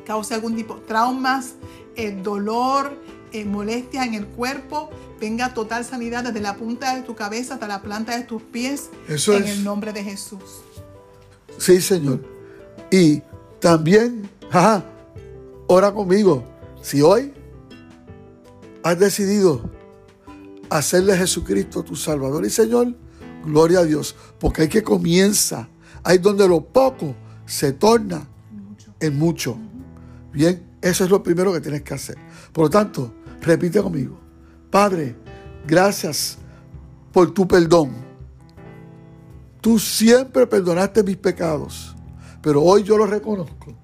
cause 0.04 0.34
algún 0.34 0.56
tipo 0.56 0.74
de 0.74 0.80
traumas, 0.82 1.54
eh, 1.94 2.10
dolor, 2.22 2.98
eh, 3.32 3.44
molestia 3.44 4.04
en 4.04 4.14
el 4.14 4.26
cuerpo, 4.26 4.90
venga 5.20 5.54
total 5.54 5.84
sanidad 5.84 6.24
desde 6.24 6.40
la 6.40 6.56
punta 6.56 6.96
de 6.96 7.02
tu 7.02 7.14
cabeza 7.14 7.54
hasta 7.54 7.68
la 7.68 7.80
planta 7.80 8.16
de 8.18 8.24
tus 8.24 8.42
pies. 8.42 8.90
Eso 9.08 9.36
en 9.36 9.46
el 9.46 9.62
nombre 9.62 9.92
de 9.92 10.02
Jesús. 10.02 10.62
Sí, 11.56 11.80
Señor. 11.80 12.20
Y 12.90 13.22
también, 13.60 14.28
ora 15.68 15.92
conmigo, 15.92 16.44
Si 16.82 17.02
hoy 17.02 17.32
has 18.82 18.98
decidido 18.98 19.60
hacerle 20.70 21.12
a 21.12 21.16
Jesucristo 21.16 21.82
tu 21.82 21.96
Salvador 21.96 22.46
y 22.46 22.50
Señor, 22.50 22.96
gloria 23.44 23.80
a 23.80 23.84
Dios, 23.84 24.14
porque 24.38 24.62
hay 24.62 24.68
que 24.68 24.82
comienza, 24.82 25.68
ahí 26.02 26.18
donde 26.18 26.48
lo 26.48 26.64
poco 26.64 27.14
se 27.44 27.72
torna 27.72 28.26
en 29.00 29.18
mucho. 29.18 29.58
Bien, 30.32 30.62
eso 30.80 31.04
es 31.04 31.10
lo 31.10 31.22
primero 31.22 31.52
que 31.52 31.60
tienes 31.60 31.82
que 31.82 31.94
hacer. 31.94 32.16
Por 32.52 32.64
lo 32.64 32.70
tanto, 32.70 33.12
repite 33.40 33.82
conmigo, 33.82 34.18
Padre, 34.70 35.16
gracias 35.66 36.38
por 37.12 37.32
tu 37.32 37.46
perdón. 37.46 37.90
Tú 39.60 39.78
siempre 39.78 40.46
perdonaste 40.46 41.02
mis 41.02 41.16
pecados, 41.16 41.94
pero 42.40 42.62
hoy 42.62 42.82
yo 42.82 42.96
lo 42.96 43.06
reconozco 43.06 43.74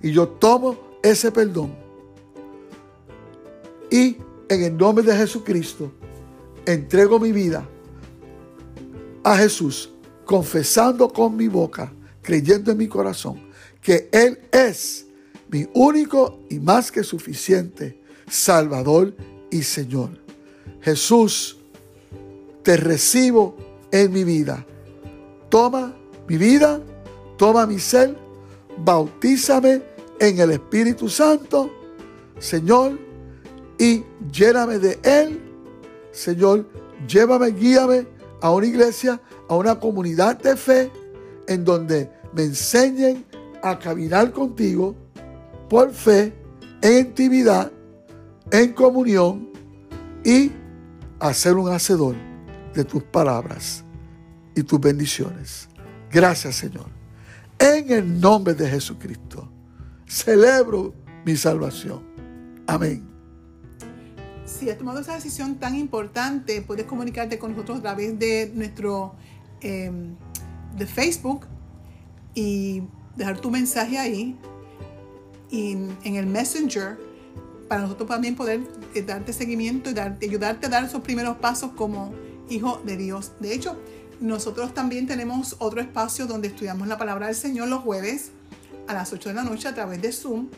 y 0.00 0.12
yo 0.12 0.28
tomo 0.28 0.76
ese 1.02 1.32
perdón. 1.32 1.74
Y 3.90 4.16
en 4.48 4.62
el 4.62 4.76
nombre 4.76 5.04
de 5.04 5.16
Jesucristo, 5.16 5.92
entrego 6.66 7.18
mi 7.18 7.32
vida 7.32 7.68
a 9.22 9.36
Jesús, 9.36 9.90
confesando 10.24 11.08
con 11.08 11.36
mi 11.36 11.48
boca, 11.48 11.92
creyendo 12.22 12.72
en 12.72 12.78
mi 12.78 12.88
corazón, 12.88 13.40
que 13.80 14.08
Él 14.12 14.38
es 14.52 15.06
mi 15.48 15.66
único 15.74 16.40
y 16.50 16.58
más 16.58 16.90
que 16.90 17.02
suficiente 17.02 18.00
Salvador 18.28 19.14
y 19.50 19.62
Señor. 19.62 20.10
Jesús, 20.80 21.58
te 22.62 22.76
recibo 22.76 23.56
en 23.92 24.12
mi 24.12 24.24
vida. 24.24 24.66
Toma 25.50 25.94
mi 26.26 26.36
vida, 26.36 26.80
toma 27.36 27.66
mi 27.66 27.78
ser, 27.78 28.16
bautízame 28.78 29.82
en 30.18 30.40
el 30.40 30.52
Espíritu 30.52 31.08
Santo, 31.08 31.70
Señor, 32.38 32.98
y 33.78 34.02
lléname 34.32 34.78
de 34.78 34.98
Él. 35.02 35.43
Señor, 36.14 36.64
llévame, 37.08 37.48
guíame 37.48 38.06
a 38.40 38.50
una 38.52 38.66
iglesia, 38.66 39.20
a 39.48 39.56
una 39.56 39.78
comunidad 39.78 40.38
de 40.38 40.56
fe, 40.56 40.90
en 41.48 41.64
donde 41.64 42.08
me 42.32 42.44
enseñen 42.44 43.24
a 43.62 43.78
caminar 43.78 44.30
contigo 44.30 44.94
por 45.68 45.92
fe, 45.92 46.32
en 46.80 47.06
intimidad, 47.06 47.70
en 48.50 48.72
comunión 48.72 49.50
y 50.24 50.52
a 51.18 51.34
ser 51.34 51.54
un 51.54 51.72
hacedor 51.72 52.14
de 52.74 52.84
tus 52.84 53.02
palabras 53.02 53.84
y 54.54 54.62
tus 54.62 54.80
bendiciones. 54.80 55.68
Gracias, 56.10 56.54
Señor. 56.56 56.86
En 57.58 57.90
el 57.90 58.20
nombre 58.20 58.54
de 58.54 58.68
Jesucristo, 58.68 59.48
celebro 60.06 60.94
mi 61.24 61.36
salvación. 61.36 62.02
Amén 62.66 63.13
si 64.58 64.70
has 64.70 64.78
tomado 64.78 65.00
esa 65.00 65.14
decisión 65.14 65.56
tan 65.56 65.74
importante, 65.74 66.62
puedes 66.62 66.86
comunicarte 66.86 67.38
con 67.38 67.52
nosotros 67.52 67.78
a 67.78 67.82
través 67.82 68.18
de 68.18 68.52
nuestro 68.54 69.14
em, 69.60 70.14
de 70.76 70.86
Facebook 70.86 71.46
y 72.34 72.82
dejar 73.16 73.40
tu 73.40 73.50
mensaje 73.50 73.98
ahí 73.98 74.36
y 75.50 75.72
en 75.72 76.16
el 76.16 76.26
Messenger 76.26 76.98
para 77.68 77.82
nosotros 77.82 78.08
también 78.08 78.36
poder 78.36 78.60
eh, 78.94 79.02
darte 79.02 79.32
seguimiento 79.32 79.90
y 79.90 80.24
ayudarte 80.24 80.66
a 80.66 80.68
dar 80.68 80.84
esos 80.84 81.02
primeros 81.02 81.38
pasos 81.38 81.72
como 81.72 82.12
hijo 82.48 82.80
de 82.84 82.96
Dios. 82.96 83.32
De 83.40 83.54
hecho, 83.54 83.76
nosotros 84.20 84.74
también 84.74 85.06
tenemos 85.06 85.56
otro 85.58 85.80
espacio 85.80 86.26
donde 86.26 86.48
estudiamos 86.48 86.88
la 86.88 86.98
palabra 86.98 87.26
del 87.26 87.36
Señor 87.36 87.68
los 87.68 87.82
jueves 87.82 88.30
a 88.86 88.94
las 88.94 89.12
8 89.12 89.30
de 89.30 89.34
la 89.34 89.44
noche 89.44 89.68
a 89.68 89.74
través 89.74 90.02
de 90.02 90.12
Zoom 90.12 90.48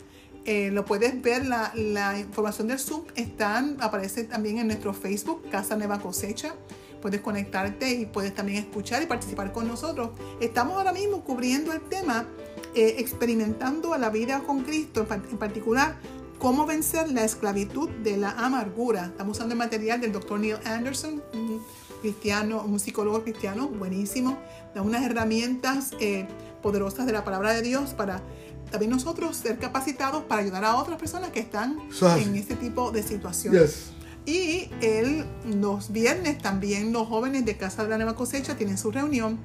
eh, 0.46 0.70
lo 0.70 0.84
puedes 0.84 1.20
ver, 1.20 1.44
la, 1.44 2.18
información 2.20 2.68
del 2.68 2.78
Zoom 2.78 3.02
está, 3.16 3.58
aparece 3.80 4.22
también 4.22 4.58
en 4.58 4.68
nuestro 4.68 4.94
Facebook, 4.94 5.42
Casa 5.50 5.76
Nueva 5.76 5.98
Cosecha. 6.00 6.54
Puedes 7.02 7.20
conectarte 7.20 7.90
y 7.90 8.06
puedes 8.06 8.32
también 8.32 8.58
escuchar 8.58 9.02
y 9.02 9.06
participar 9.06 9.52
con 9.52 9.66
nosotros. 9.66 10.10
Estamos 10.40 10.76
ahora 10.76 10.92
mismo 10.92 11.24
cubriendo 11.24 11.72
el 11.72 11.80
tema, 11.80 12.28
eh, 12.76 12.94
experimentando 12.98 13.96
la 13.98 14.08
vida 14.08 14.40
con 14.46 14.62
Cristo, 14.62 15.04
en 15.10 15.36
particular, 15.36 15.96
cómo 16.38 16.64
vencer 16.64 17.10
la 17.10 17.24
esclavitud 17.24 17.88
de 17.88 18.16
la 18.16 18.30
amargura. 18.30 19.06
Estamos 19.06 19.38
usando 19.38 19.54
el 19.54 19.58
material 19.58 20.00
del 20.00 20.12
Dr. 20.12 20.38
Neil 20.38 20.58
Anderson, 20.64 21.22
un 21.34 21.60
cristiano, 22.02 22.62
un 22.62 22.78
psicólogo 22.78 23.24
cristiano 23.24 23.68
buenísimo. 23.68 24.38
Da 24.76 24.82
unas 24.82 25.02
herramientas 25.02 25.90
eh, 25.98 26.28
poderosas 26.62 27.06
de 27.06 27.12
la 27.12 27.24
palabra 27.24 27.52
de 27.52 27.62
Dios 27.62 27.94
para 27.94 28.22
también 28.70 28.90
nosotros 28.90 29.36
ser 29.36 29.58
capacitados 29.58 30.24
para 30.24 30.42
ayudar 30.42 30.64
a 30.64 30.76
otras 30.76 30.98
personas 30.98 31.30
que 31.30 31.40
están 31.40 31.78
en 32.18 32.36
este 32.36 32.56
tipo 32.56 32.90
de 32.90 33.02
situaciones. 33.02 33.92
Y 34.26 34.70
el, 34.82 35.24
los 35.60 35.92
viernes 35.92 36.38
también 36.38 36.92
los 36.92 37.06
jóvenes 37.06 37.44
de 37.44 37.56
Casa 37.56 37.84
de 37.84 37.90
la 37.90 37.96
Nueva 37.96 38.16
Cosecha 38.16 38.56
tienen 38.56 38.76
su 38.76 38.90
reunión 38.90 39.38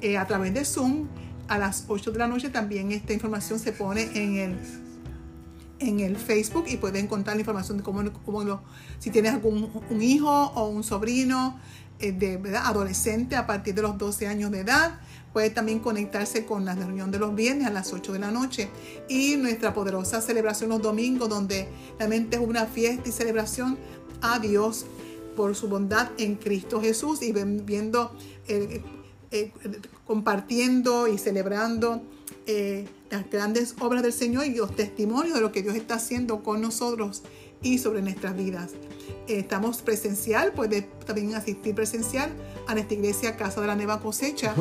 eh, 0.00 0.16
a 0.16 0.26
través 0.26 0.54
de 0.54 0.64
Zoom. 0.64 1.06
A 1.48 1.58
las 1.58 1.84
8 1.88 2.12
de 2.12 2.18
la 2.18 2.28
noche 2.28 2.48
también 2.48 2.92
esta 2.92 3.12
información 3.12 3.58
se 3.58 3.72
pone 3.72 4.08
en 4.14 4.36
el, 4.36 4.58
en 5.80 6.00
el 6.00 6.16
Facebook 6.16 6.64
y 6.68 6.76
pueden 6.76 7.06
encontrar 7.06 7.36
la 7.36 7.40
información 7.40 7.76
de 7.76 7.82
cómo, 7.82 8.02
cómo 8.24 8.44
lo, 8.44 8.62
si 9.00 9.10
tienes 9.10 9.34
algún 9.34 9.68
un 9.90 10.02
hijo 10.02 10.30
o 10.30 10.68
un 10.68 10.84
sobrino 10.84 11.58
de 12.00 12.36
¿verdad? 12.38 12.62
adolescente 12.64 13.36
a 13.36 13.46
partir 13.46 13.74
de 13.74 13.82
los 13.82 13.98
12 13.98 14.26
años 14.26 14.50
de 14.50 14.60
edad 14.60 15.00
Puede 15.32 15.50
también 15.50 15.78
conectarse 15.78 16.44
con 16.44 16.64
la 16.64 16.74
reunión 16.74 17.10
de 17.10 17.20
los 17.20 17.34
viernes 17.34 17.66
a 17.66 17.70
las 17.70 17.92
8 17.92 18.12
de 18.12 18.18
la 18.18 18.32
noche 18.32 18.68
y 19.08 19.36
nuestra 19.36 19.72
poderosa 19.72 20.20
celebración 20.20 20.70
los 20.70 20.82
domingos, 20.82 21.28
donde 21.28 21.68
realmente 21.98 22.36
es 22.36 22.42
una 22.42 22.66
fiesta 22.66 23.08
y 23.08 23.12
celebración 23.12 23.78
a 24.22 24.40
Dios 24.40 24.86
por 25.36 25.54
su 25.54 25.68
bondad 25.68 26.10
en 26.18 26.34
Cristo 26.34 26.80
Jesús 26.80 27.22
y 27.22 27.32
viendo, 27.32 28.12
eh, 28.48 28.82
eh, 29.30 29.52
compartiendo 30.04 31.06
y 31.06 31.16
celebrando 31.16 32.02
eh, 32.46 32.88
las 33.08 33.30
grandes 33.30 33.76
obras 33.78 34.02
del 34.02 34.12
Señor 34.12 34.46
y 34.46 34.56
los 34.56 34.74
testimonios 34.74 35.36
de 35.36 35.40
lo 35.40 35.52
que 35.52 35.62
Dios 35.62 35.76
está 35.76 35.94
haciendo 35.94 36.42
con 36.42 36.60
nosotros 36.60 37.22
y 37.62 37.78
sobre 37.78 38.02
nuestras 38.02 38.36
vidas. 38.36 38.70
estamos 39.28 39.82
presencial, 39.82 40.52
puede 40.52 40.82
también 41.06 41.34
asistir 41.34 41.74
presencial 41.74 42.30
a 42.66 42.74
nuestra 42.74 42.94
iglesia 42.94 43.36
Casa 43.36 43.60
de 43.60 43.66
la 43.66 43.76
Nueva 43.76 44.00
Cosecha 44.00 44.54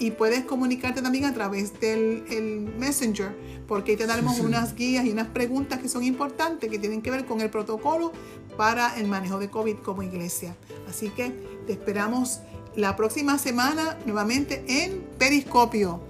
y 0.00 0.12
puedes 0.12 0.44
comunicarte 0.46 1.02
también 1.02 1.26
a 1.26 1.34
través 1.34 1.78
del 1.78 2.72
Messenger, 2.78 3.36
porque 3.68 3.92
ahí 3.92 3.96
te 3.98 4.06
daremos 4.06 4.40
unas 4.40 4.74
guías 4.74 5.04
y 5.04 5.10
unas 5.10 5.28
preguntas 5.28 5.78
que 5.78 5.88
son 5.88 6.02
importantes, 6.02 6.70
que 6.70 6.78
tienen 6.78 7.02
que 7.02 7.10
ver 7.10 7.26
con 7.26 7.42
el 7.42 7.50
protocolo 7.50 8.10
para 8.56 8.98
el 8.98 9.06
manejo 9.06 9.38
de 9.38 9.50
COVID 9.50 9.76
como 9.76 10.02
iglesia. 10.02 10.56
Así 10.88 11.10
que 11.10 11.30
te 11.66 11.74
esperamos 11.74 12.40
la 12.74 12.96
próxima 12.96 13.38
semana 13.38 13.98
nuevamente 14.06 14.64
en 14.66 15.02
Periscopio, 15.18 16.00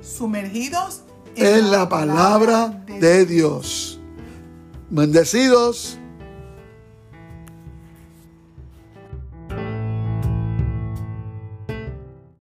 sumergidos 0.00 1.02
en, 1.34 1.70
la, 1.70 1.88
palabra, 1.88 2.84
de 3.00 3.26
Dios. 3.26 4.01
Bendecidos. 4.92 5.98